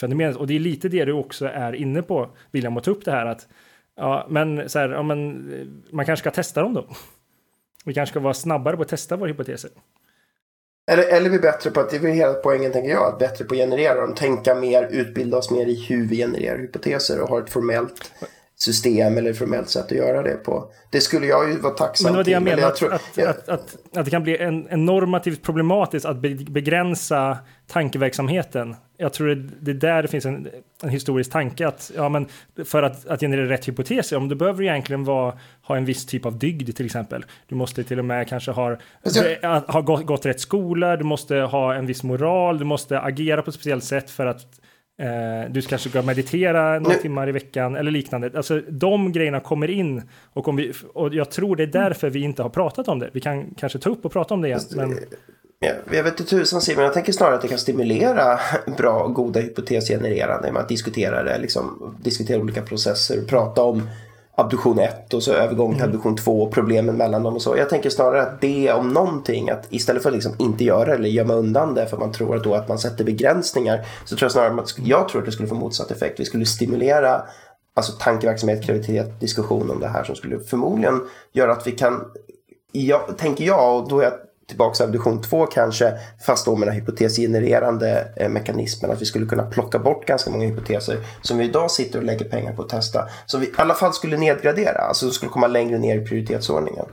[0.00, 0.36] fenomenet.
[0.36, 3.12] Och det är lite det du också är inne på, William, att ta upp det
[3.12, 3.48] här att
[4.00, 6.86] Ja, men så här, ja, men eh, man kanske ska testa dem då.
[7.84, 9.70] Vi kanske ska vara snabbare på att testa våra hypoteser.
[10.90, 13.44] Eller, eller vi är bättre på att, det är hela poängen tänker jag, att bättre
[13.44, 17.28] på att generera dem, tänka mer, utbilda oss mer i hur vi genererar hypoteser och
[17.28, 18.12] ha ett formellt
[18.62, 20.70] system eller formellt sätt att göra det på.
[20.90, 23.18] Det skulle jag ju vara tacksam Men det var det jag menade, att, tror, att,
[23.18, 26.16] att, att, att, det kan bli en, en normativt problematiskt att
[26.50, 28.76] begränsa tankeverksamheten.
[28.96, 30.48] Jag tror det, det är där det finns en,
[30.82, 32.26] en historisk tanke att ja, men
[32.64, 36.26] för att, att generera rätt hypoteser, om du behöver egentligen vara, ha en viss typ
[36.26, 37.24] av dygd till exempel.
[37.46, 38.76] Du måste till och med kanske ha,
[39.66, 43.50] ha gått, gått rätt skola, du måste ha en viss moral, du måste agera på
[43.50, 44.60] ett speciellt sätt för att
[45.00, 47.02] Eh, du kanske ska meditera några nu.
[47.02, 48.30] timmar i veckan eller liknande.
[48.34, 52.20] Alltså de grejerna kommer in och, om vi, och jag tror det är därför vi
[52.20, 53.10] inte har pratat om det.
[53.12, 54.60] Vi kan kanske ta upp och prata om det igen.
[54.76, 54.98] Men...
[55.58, 58.38] Ja, jag vet inte tusan Simon, jag tänker snarare att det kan stimulera
[58.78, 63.88] bra, goda hypotesgenererande med att diskutera det, liksom, diskutera olika processer, prata om
[64.40, 65.88] abduktion 1 och så övergång till mm.
[65.88, 67.56] abduktion 2 och problemen mellan dem och så.
[67.56, 71.08] Jag tänker snarare att det om någonting, att istället för att liksom inte göra eller
[71.08, 74.32] gömma undan det för man tror att då att man sätter begränsningar så tror jag
[74.32, 76.20] snarare att jag tror att det skulle få motsatt effekt.
[76.20, 77.22] Vi skulle stimulera
[77.74, 81.00] alltså tankeverksamhet, kreativitet, diskussion om det här som skulle förmodligen
[81.32, 82.04] göra att vi kan,
[82.72, 84.12] jag, tänker jag, och då är jag
[84.50, 89.26] tillbaka till abduktion 2 kanske, fast då med den hypotesgenererande eh, mekanismen, att vi skulle
[89.26, 92.68] kunna plocka bort ganska många hypoteser som vi idag sitter och lägger pengar på att
[92.68, 96.86] testa, som vi i alla fall skulle nedgradera, alltså skulle komma längre ner i prioritetsordningen.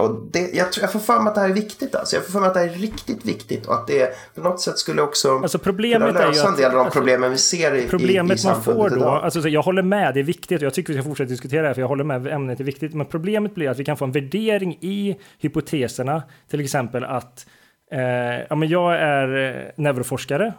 [0.00, 1.94] Och det, jag, tror, jag får för mig att det här är viktigt.
[1.94, 2.16] Alltså.
[2.16, 4.60] Jag får för mig att det här är riktigt viktigt och att det på något
[4.60, 7.74] sätt skulle också alltså problemet kunna lösa en del av de alltså, problemen vi ser
[7.74, 9.24] i, problemet i, i man får då, idag.
[9.24, 11.66] Alltså, jag håller med, det är viktigt och jag tycker vi ska fortsätta diskutera det
[11.68, 12.94] här för jag håller med, ämnet är viktigt.
[12.94, 17.46] Men problemet blir att vi kan få en värdering i hypoteserna, till exempel att
[17.92, 18.00] eh,
[18.48, 20.52] ja, men jag är eh, neuroforskare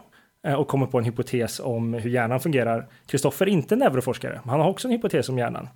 [0.46, 2.88] eh, och kommer på en hypotes om hur hjärnan fungerar.
[3.06, 5.68] Kristoffer är inte neuroforskare, men han har också en hypotes om hjärnan.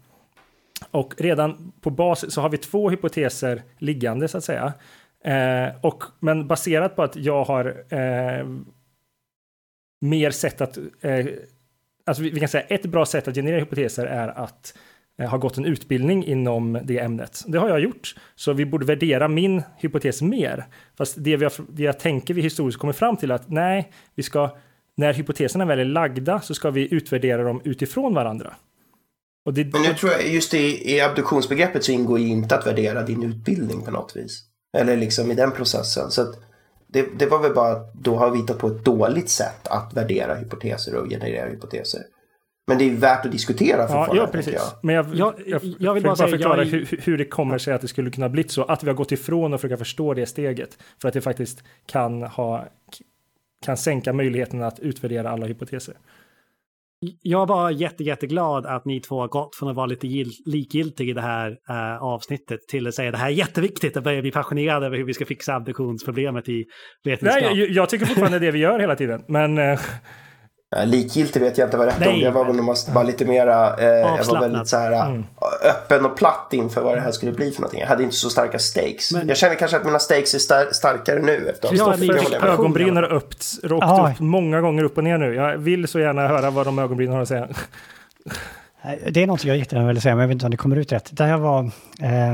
[0.91, 4.72] Och redan på bas så har vi två hypoteser liggande så att säga.
[5.24, 8.47] Eh, och, men baserat på att jag har eh,
[10.01, 10.79] mer sätt att...
[11.01, 11.27] Eh,
[12.07, 14.79] alltså vi, vi, kan säga ett bra sätt att generera hypoteser är att
[15.18, 17.45] eh, gått en utbildning inom det ämnet.
[17.47, 20.64] Det har jag gjort, så vi borde värdera min hypotes mer.
[20.97, 24.22] Fast det vi har, det jag tänker vi historiskt kommer fram till att nej, vi
[24.22, 24.57] ska,
[24.95, 28.55] när hypoteserna väl är lagda så ska vi utvärdera dem utifrån varandra.
[29.55, 33.03] Det, Men nu tror jag just i, i abduktionsbegreppet så ingår ju inte att värdera
[33.03, 34.42] din utbildning på något vis.
[34.78, 36.11] Eller liksom i den processen.
[36.11, 36.34] Så
[36.86, 39.94] det, det, var väl bara att då har vi hittat på ett dåligt sätt att
[39.94, 42.01] värdera hypoteser och generera hypoteser.
[42.66, 44.16] Men det är värt att diskutera fortfarande.
[44.16, 44.55] Ja, precis.
[44.55, 44.62] Jag.
[44.82, 46.70] Men jag, jag, jag, jag vill bara, bara förklara jag...
[46.70, 48.62] hur, hur, det kommer sig att det skulle kunna bli så.
[48.64, 50.78] Att vi har gått ifrån och försöka förstå det steget.
[51.01, 52.68] För att det faktiskt kan, ha,
[53.64, 55.94] kan sänka möjligheten att utvärdera alla hypoteser.
[57.23, 60.07] Jag bara jätte, jätteglad att ni två har gått från att vara lite
[60.47, 64.23] likgiltiga i det här uh, avsnittet till att säga det här är jätteviktigt att börja
[64.23, 66.65] bli passionerade över hur vi ska fixa abduktionsproblemet i
[67.05, 67.43] vetenskap.
[67.43, 69.25] Nej, jag, jag tycker fortfarande det vi gör hela tiden.
[69.29, 69.79] Men uh,
[70.85, 72.09] Likgiltig vet jag inte vad rätt Nej.
[72.09, 72.21] om.
[72.21, 75.25] Jag var väl bara lite mera, eh, jag var väldigt så här, mm.
[75.62, 77.81] öppen och platt inför vad det här skulle bli för någonting.
[77.81, 79.12] Jag hade inte så starka stakes.
[79.12, 83.35] Men, jag känner kanske att mina stakes är star starkare nu Kristoffers ögonbryn har upp,
[83.71, 85.35] åkt upp många gånger upp och ner nu.
[85.35, 87.49] Jag vill så gärna höra vad de ögonbrynen har att säga.
[89.11, 90.93] Det är något jag jättegärna vill säga, men jag vet inte om det kommer ut
[90.93, 91.17] rätt.
[91.17, 91.64] Det här var
[92.03, 92.33] eh,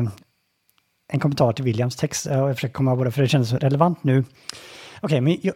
[1.12, 2.26] en kommentar till Williams text.
[2.26, 4.18] Jag försöker komma ihåg det, för det känns relevant nu.
[4.18, 4.26] Okej,
[5.02, 5.54] okay, men jag,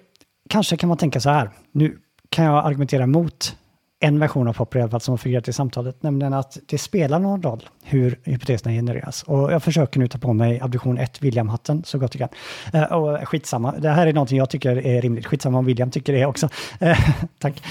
[0.48, 1.50] kanske kan man tänka så här.
[1.72, 1.98] Nu
[2.36, 3.56] kan jag argumentera mot
[4.00, 6.78] en version av Popper i alla fall som har figurerat i samtalet, nämligen att det
[6.78, 9.22] spelar någon roll hur hypoteserna genereras.
[9.22, 12.38] Och jag försöker nu ta på mig abduktion 1, William-hatten, så gott jag kan.
[12.82, 15.26] Eh, och skitsamma, det här är någonting jag tycker är rimligt.
[15.26, 16.48] Skitsamma om William tycker det också.
[16.80, 16.98] Eh,
[17.38, 17.62] tack.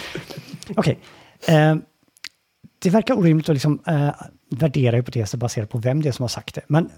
[0.75, 0.99] Okej.
[1.41, 1.55] Okay.
[1.55, 1.75] Eh,
[2.79, 4.09] det verkar orimligt att liksom, eh,
[4.49, 6.61] värdera hypoteser baserat på vem det är som har sagt det.
[6.67, 6.89] Men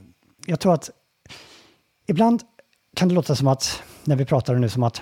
[0.46, 0.90] jag tror att
[2.08, 2.42] ibland
[2.96, 5.02] kan det låta som att, när vi pratar nu, som att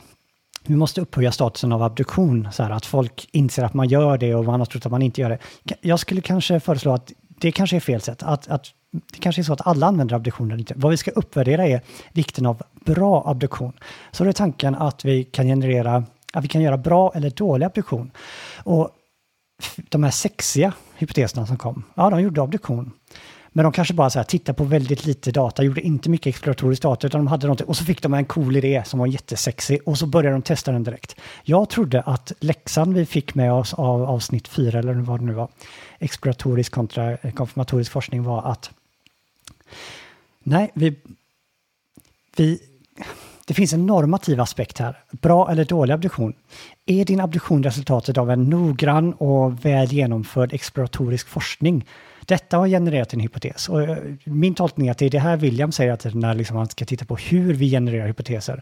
[0.67, 4.35] vi måste upphöja statusen av abduktion, så här, att folk inser att man gör det
[4.35, 5.39] och man har trott att man inte gör det.
[5.81, 9.43] Jag skulle kanske föreslå att det kanske är fel sätt, att, att det kanske är
[9.43, 10.73] så att alla använder abduktion inte.
[10.77, 13.73] Vad vi ska uppvärdera är vikten av bra abduktion.
[14.11, 16.03] Så då är tanken att vi kan generera,
[16.33, 18.11] att vi kan göra bra eller dålig abduktion.
[18.63, 18.89] Och
[19.89, 22.91] de här sexiga hypoteserna som kom, ja de gjorde abduktion.
[23.57, 26.81] Men de kanske bara så här, tittade på väldigt lite data, gjorde inte mycket exploratorisk
[26.81, 27.67] data, utan de hade någonting.
[27.67, 30.71] Och så fick de en cool idé som var jättesexig och så började de testa
[30.71, 31.15] den direkt.
[31.43, 35.33] Jag trodde att läxan vi fick med oss av avsnitt fyra, eller vad det nu
[35.33, 35.47] var,
[35.99, 38.71] exploratorisk kontra eh, konfirmatorisk forskning var att
[40.43, 40.95] nej, vi,
[42.37, 42.59] vi
[43.45, 44.97] det finns en normativ aspekt här.
[45.11, 46.33] Bra eller dålig abduktion.
[46.85, 51.85] Är din abduktion resultatet av en noggrann och väl genomförd exploratorisk forskning
[52.25, 53.69] detta har genererat en hypotes.
[53.69, 56.57] Och eh, min tolkning är att det är det här William säger att när liksom
[56.57, 58.59] man ska titta på hur vi genererar hypoteser.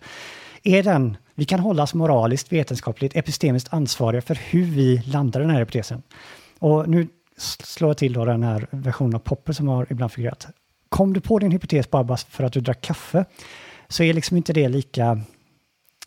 [0.63, 5.59] Är den, vi kan hållas moraliskt, vetenskapligt, epistemiskt ansvariga för hur vi landar den här
[5.59, 6.01] hypotesen.
[6.59, 7.07] Och nu
[7.37, 10.47] slår jag till då den här versionen av Popper som har ibland figurerat.
[10.89, 13.25] Kom du på din hypotes bara för att du drack kaffe
[13.87, 15.21] så är liksom inte det lika...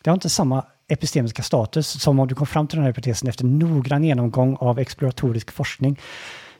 [0.02, 3.28] Det har inte samma epistemiska status som om du kom fram till den här hypotesen
[3.28, 6.00] efter noggrann genomgång av exploratorisk forskning.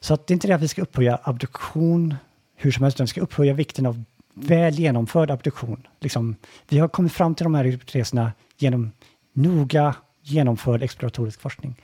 [0.07, 2.15] Så att det är inte det att vi ska upphöja abduktion
[2.57, 4.03] hur som helst, utan vi ska upphöja vikten av
[4.35, 5.87] väl genomförd abduktion.
[6.01, 6.37] Liksom,
[6.69, 8.93] vi har kommit fram till de här hypoteserna genom
[9.33, 11.75] noga genomförd exploratorisk forskning.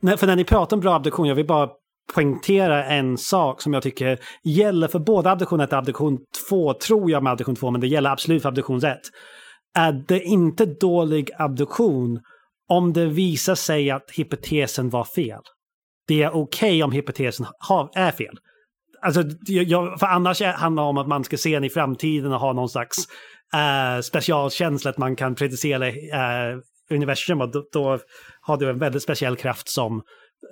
[0.00, 1.70] Nej, för när ni pratar om bra abduktion, jag vill bara
[2.14, 6.18] poängtera en sak som jag tycker gäller för både abduktion 1 och abduktion
[6.48, 8.98] 2, tror jag med abduktion 2, men det gäller absolut för abduktion 1.
[9.78, 12.20] Är det inte dålig abduktion
[12.68, 15.40] om det visar sig att hypotesen var fel?
[16.06, 18.38] Det är okej okay om hypotesen har, är fel.
[19.02, 22.40] Alltså, jag, för annars handlar det om att man ska se den i framtiden och
[22.40, 22.96] ha någon slags
[23.54, 27.98] uh, specialkänsla att man kan predicera uh, universum och då, då,
[28.40, 30.02] har du en väldigt speciell kraft som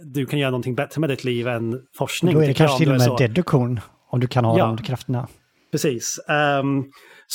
[0.05, 2.35] du kan göra någonting bättre med ditt liv än forskning.
[2.35, 3.81] Då är det kanske till och med deduktion
[4.11, 5.29] om du kan ha ja, de krafterna.
[5.73, 6.21] Precis.
[6.29, 6.85] Um,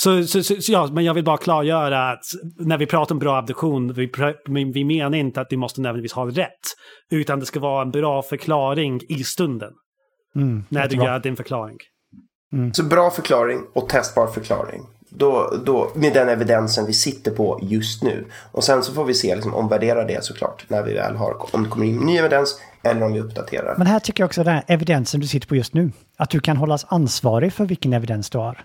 [0.02, 2.24] så, så, så, så, ja, men jag vill bara klargöra att
[2.58, 4.10] när vi pratar om bra abduktion, vi,
[4.74, 6.60] vi menar inte att vi måste nödvändigtvis ha rätt.
[7.10, 9.70] Utan det ska vara en bra förklaring i stunden.
[10.36, 11.76] Mm, när du gör din förklaring.
[12.52, 12.74] Mm.
[12.74, 14.82] Så bra förklaring och testbar förklaring.
[15.08, 18.26] Då, då, med den evidensen vi sitter på just nu.
[18.52, 20.64] Och sen så får vi se, liksom, omvärdera det såklart.
[20.68, 23.74] När vi väl har, om det kommer in ny evidens eller om vi uppdaterar.
[23.78, 25.92] Men här tycker jag också den här evidensen du sitter på just nu.
[26.16, 28.64] Att du kan hållas ansvarig för vilken evidens du har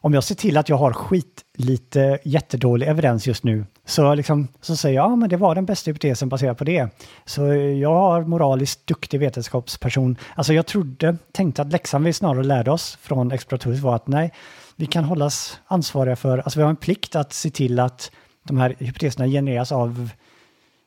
[0.00, 4.48] om jag ser till att jag har skit lite jättedålig evidens just nu, så, liksom,
[4.60, 6.88] så säger jag ja, men det var den bästa hypotesen baserat på det.
[7.24, 10.16] Så jag har moraliskt duktig vetenskapsperson.
[10.34, 14.32] Alltså jag trodde, tänkte att läxan vi snarare lärde oss från Exploratorius var att nej,
[14.76, 18.10] vi kan hållas ansvariga för, alltså vi har en plikt att se till att
[18.42, 20.10] de här hypoteserna genereras av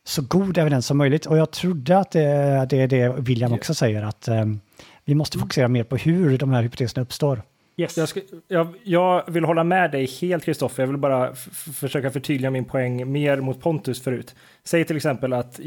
[0.04, 1.26] så god evidens som möjligt.
[1.26, 4.60] Och jag trodde att det, det är det William också säger, att um,
[5.04, 7.42] vi måste fokusera mer på hur de här hypoteserna uppstår.
[7.76, 7.98] Yes.
[7.98, 10.82] Jag, ska, jag, jag, vill hålla med dig helt, Kristoffer.
[10.82, 11.34] Jag vill bara
[11.74, 14.34] försöka förtydliga min poäng mer mot Pontus förut.
[14.64, 15.60] Säg till exempel att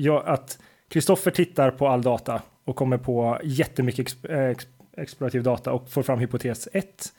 [0.89, 5.89] Kristoffer tittar på all data och kommer på jättemycket exp, eh, exp, explorativ data och
[5.89, 7.13] får fram hypotes 1.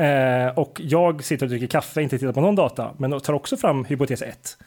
[0.00, 3.56] Eh, och jag sitter och dricker kaffe, inte tittar på någon data, men tar också
[3.56, 4.58] fram hypotes 1.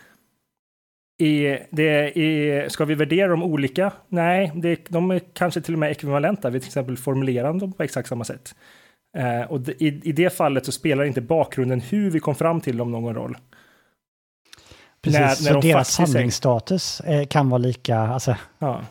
[1.21, 3.91] I, det, är, ska vi värdera dem olika?
[4.07, 6.49] Nej, det, de är kanske till och med ekvivalenta.
[6.49, 8.55] Vi till exempel formulerar dem på exakt samma sätt.
[9.17, 12.77] Eh, och i, i det fallet så spelar inte bakgrunden hur vi kom fram till
[12.77, 13.37] dem någon roll.
[15.01, 18.35] Precis, när, så när de deras handlingsstatus eh, kan vara lika, alltså.
[18.59, 18.81] Ja.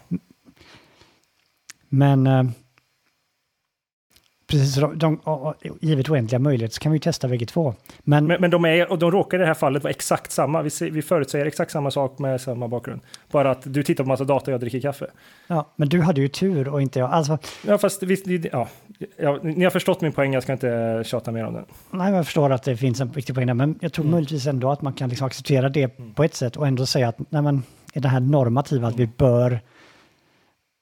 [1.89, 2.45] Men eh,
[4.51, 5.21] Precis, de, de,
[5.81, 7.75] givet oändliga möjligheter så kan vi ju testa bägge två.
[7.99, 10.63] Men, men, men de, är, och de råkar i det här fallet vara exakt samma.
[10.63, 13.01] Vi, vi förutsäger exakt samma sak med samma bakgrund.
[13.31, 15.07] Bara att du tittar på massa data och jag dricker kaffe.
[15.47, 17.11] Ja, men du hade ju tur och inte jag.
[17.11, 18.69] Alltså, ja, fast vi, ja,
[19.17, 21.65] ja, ni har förstått min poäng, jag ska inte tjata mer om den.
[21.91, 24.13] Nej, jag förstår att det finns en viktig poäng där, men jag tror mm.
[24.13, 26.15] möjligtvis ändå att man kan liksom acceptera det mm.
[26.15, 27.63] på ett sätt och ändå säga att nej, men,
[27.95, 29.59] är det här normativa, att vi bör Eh,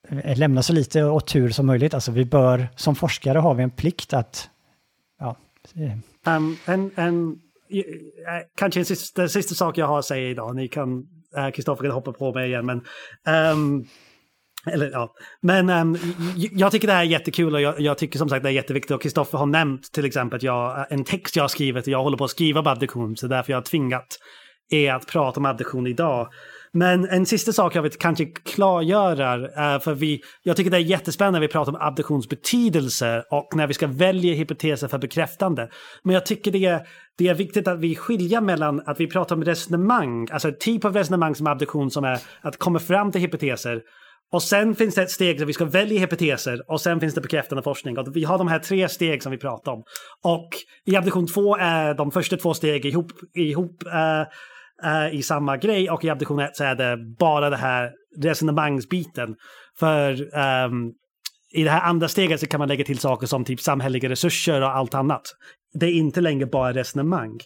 [0.09, 1.95] Eh, lämna så lite åt tur som möjligt.
[1.95, 4.51] Alltså vi bör, som forskare har vi en plikt att...
[5.19, 5.37] Ja.
[5.77, 6.37] Eh.
[6.37, 7.39] Um, en, en,
[7.71, 11.07] eh, kanske en sista, den sista sak jag har att säga idag, ni kan,
[11.55, 12.85] Kristoffer kan hoppa på mig igen, men
[13.53, 13.87] um,
[14.67, 15.15] eller, ja.
[15.41, 15.99] Men um,
[16.35, 18.91] jag tycker det här är jättekul och jag, jag tycker som sagt det är jätteviktigt.
[18.91, 22.17] Och Kristoffer har nämnt till exempel att jag, en text jag har skrivit, jag håller
[22.17, 24.19] på att skriva om abduktion, så därför jag har tvingat
[24.71, 26.29] er att prata om abduktion idag.
[26.73, 31.39] Men en sista sak jag vill kanske klargöra, för vi, jag tycker det är jättespännande
[31.39, 35.69] när vi pratar om abduktions betydelse och när vi ska välja hypoteser för bekräftande.
[36.03, 36.87] Men jag tycker det är,
[37.19, 40.85] det är viktigt att vi skiljer mellan att vi pratar om resonemang, alltså ett typ
[40.85, 43.81] av resonemang som abduktion som är att komma fram till hypoteser
[44.33, 47.21] och sen finns det ett steg där vi ska välja hypoteser och sen finns det
[47.21, 47.99] bekräftande forskning.
[47.99, 49.83] Och vi har de här tre steg som vi pratar om.
[50.25, 50.49] Och
[50.85, 54.27] i abduktion 2 är de första två steg ihop, ihop uh,
[54.83, 57.91] är i samma grej och i abduktion 1 så är det bara det här
[58.23, 59.37] resonemangsbiten.
[59.79, 60.13] För
[60.67, 60.93] um,
[61.53, 64.63] i det här andra steget så kan man lägga till saker som typ samhälleliga resurser
[64.63, 65.23] och allt annat.
[65.75, 67.39] Det är inte längre bara resonemang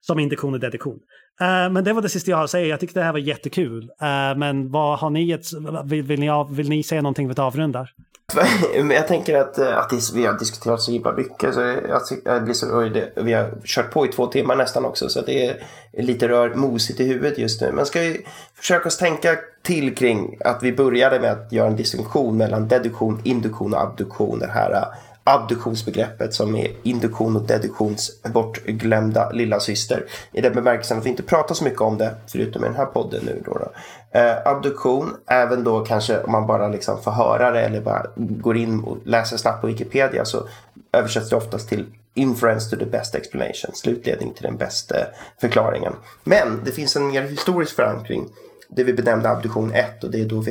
[0.00, 0.98] som induktion och deduktion.
[1.40, 2.66] Uh, eh, men det var det sista jag har att säga.
[2.66, 3.82] Jag tyckte det här var jättekul.
[3.82, 5.46] Uh, men vad har ni ett,
[5.84, 7.86] vill, vill, ni, vill ni säga någonting för att avrunda?
[8.94, 11.54] Jag tänker att, eh, att det, vi har diskuterat så himla mycket.
[11.54, 15.08] Så jag, jag blir så, det, vi har kört på i två timmar nästan också.
[15.08, 15.56] Så det är
[15.92, 17.72] lite rör mosigt i huvudet just nu.
[17.72, 21.76] Men ska vi försöka oss tänka till kring att vi började med att göra en
[21.76, 24.38] distinktion mellan deduktion, induktion och abduktion.
[24.38, 24.84] Det här eh,
[25.24, 30.04] abduktionsbegreppet som är induktion och deduktions bortglömda lilla syster.
[30.32, 32.86] I den bemärkelsen att vi inte pratar så mycket om det förutom i den här
[32.86, 33.42] podden nu.
[33.46, 33.72] Då, då.
[34.12, 38.56] Eh, abduktion, även då kanske om man bara liksom får höra det eller bara går
[38.56, 40.48] in och läser snabbt på Wikipedia så
[40.92, 44.96] översätts det oftast till inference to the best explanation, slutledning till den bästa
[45.40, 45.92] förklaringen.
[46.24, 48.28] Men det finns en mer historisk förankring
[48.68, 50.44] det vi benämnde abduktion 1 och det är då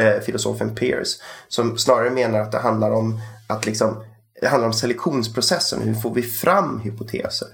[0.00, 4.04] äh, filosofen Peirce som snarare menar att det handlar om att liksom
[4.40, 5.82] det handlar om selektionsprocessen.
[5.82, 7.48] Hur får vi fram hypoteser?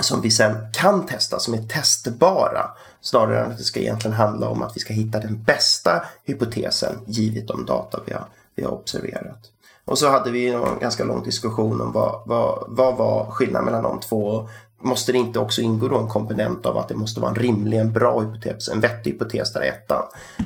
[0.00, 2.70] Som vi sen kan testa, som är testbara.
[3.00, 6.98] Snarare än att det ska egentligen handla om att vi ska hitta den bästa hypotesen
[7.06, 8.24] givet de data vi har,
[8.54, 9.50] vi har observerat.
[9.84, 13.82] Och så hade vi en ganska lång diskussion om vad, vad, vad var skillnaden mellan
[13.82, 14.48] de två.
[14.80, 17.78] Måste det inte också ingå då en komponent av att det måste vara en rimlig,
[17.78, 20.02] en bra hypotes, en vettig hypotes där ettan?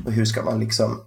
[0.07, 1.01] Och hur ska man liksom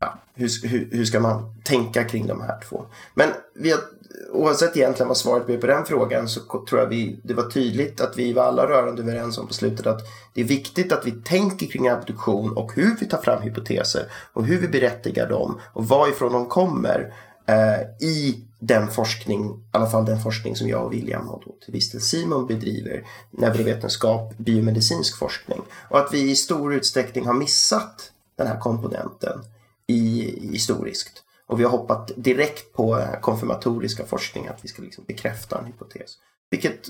[0.00, 2.84] ja, hur, hur, hur, ska man tänka kring de här två?
[3.14, 3.80] Men vi har,
[4.28, 8.00] oavsett egentligen vad svaret blir på den frågan så tror jag vi, det var tydligt
[8.00, 10.00] att vi var alla rörande överens om på slutet att
[10.34, 14.02] det är viktigt att vi tänker kring abduktion och hur vi tar fram hypoteser
[14.32, 17.14] och hur vi berättigar dem och varifrån de kommer
[17.46, 21.52] eh, i den forskning, i alla fall den forskning som jag och William och då
[21.64, 25.62] till viss del Simon bedriver, neurovetenskap, biomedicinsk forskning.
[25.88, 29.40] Och att vi i stor utsträckning har missat den här komponenten
[29.86, 30.22] i,
[30.52, 31.22] historiskt.
[31.48, 36.18] Och vi har hoppat direkt på konfirmatoriska forskning, att vi ska liksom bekräfta en hypotes.
[36.50, 36.88] Vilket,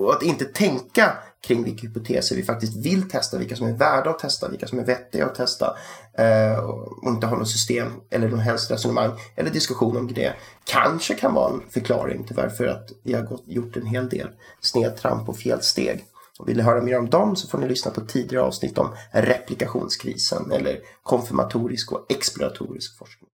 [0.00, 1.12] och att inte tänka
[1.42, 4.78] kring vilka hypoteser vi faktiskt vill testa, vilka som är värda att testa, vilka som
[4.78, 5.76] är vettiga att testa.
[6.12, 10.34] Eh, och inte ha något system eller någon helst resonemang eller diskussion om det.
[10.64, 14.28] Kanske kan vara en förklaring till varför att vi har gått, gjort en hel del
[14.60, 16.04] snedtramp och felsteg.
[16.38, 18.88] Och vill ni höra mer om dem så får ni lyssna på tidigare avsnitt om
[19.12, 23.30] replikationskrisen eller konfirmatorisk och exploratorisk forskning.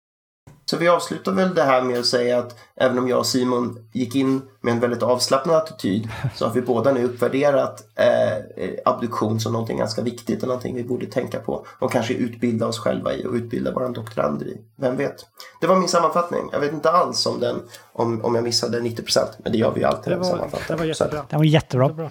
[0.67, 3.79] Så vi avslutar väl det här med att säga att även om jag och Simon
[3.93, 9.41] gick in med en väldigt avslappnad attityd så har vi båda nu uppvärderat eh, abduktion
[9.41, 13.15] som någonting ganska viktigt och någonting vi borde tänka på och kanske utbilda oss själva
[13.15, 14.61] i och utbilda våra doktorander i.
[14.77, 15.27] Vem vet?
[15.61, 16.49] Det var min sammanfattning.
[16.53, 17.63] Jag vet inte alls om, den,
[17.93, 20.13] om, om jag missade 90 procent, men det gör vi ju alltid.
[20.13, 21.27] Det var, det var jättebra.
[21.31, 21.89] Det var jättebra.
[21.89, 22.11] Bra.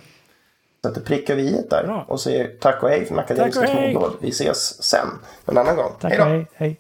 [0.82, 2.06] Så att det prickar vi i ett där Bra.
[2.08, 3.68] och säger tack och hej från Akademiska.
[3.68, 4.12] Småblad.
[4.20, 5.08] Vi ses sen
[5.46, 5.92] en annan gång.
[6.00, 6.26] Tack Hej då!
[6.26, 6.48] och hej.
[6.54, 6.80] hej.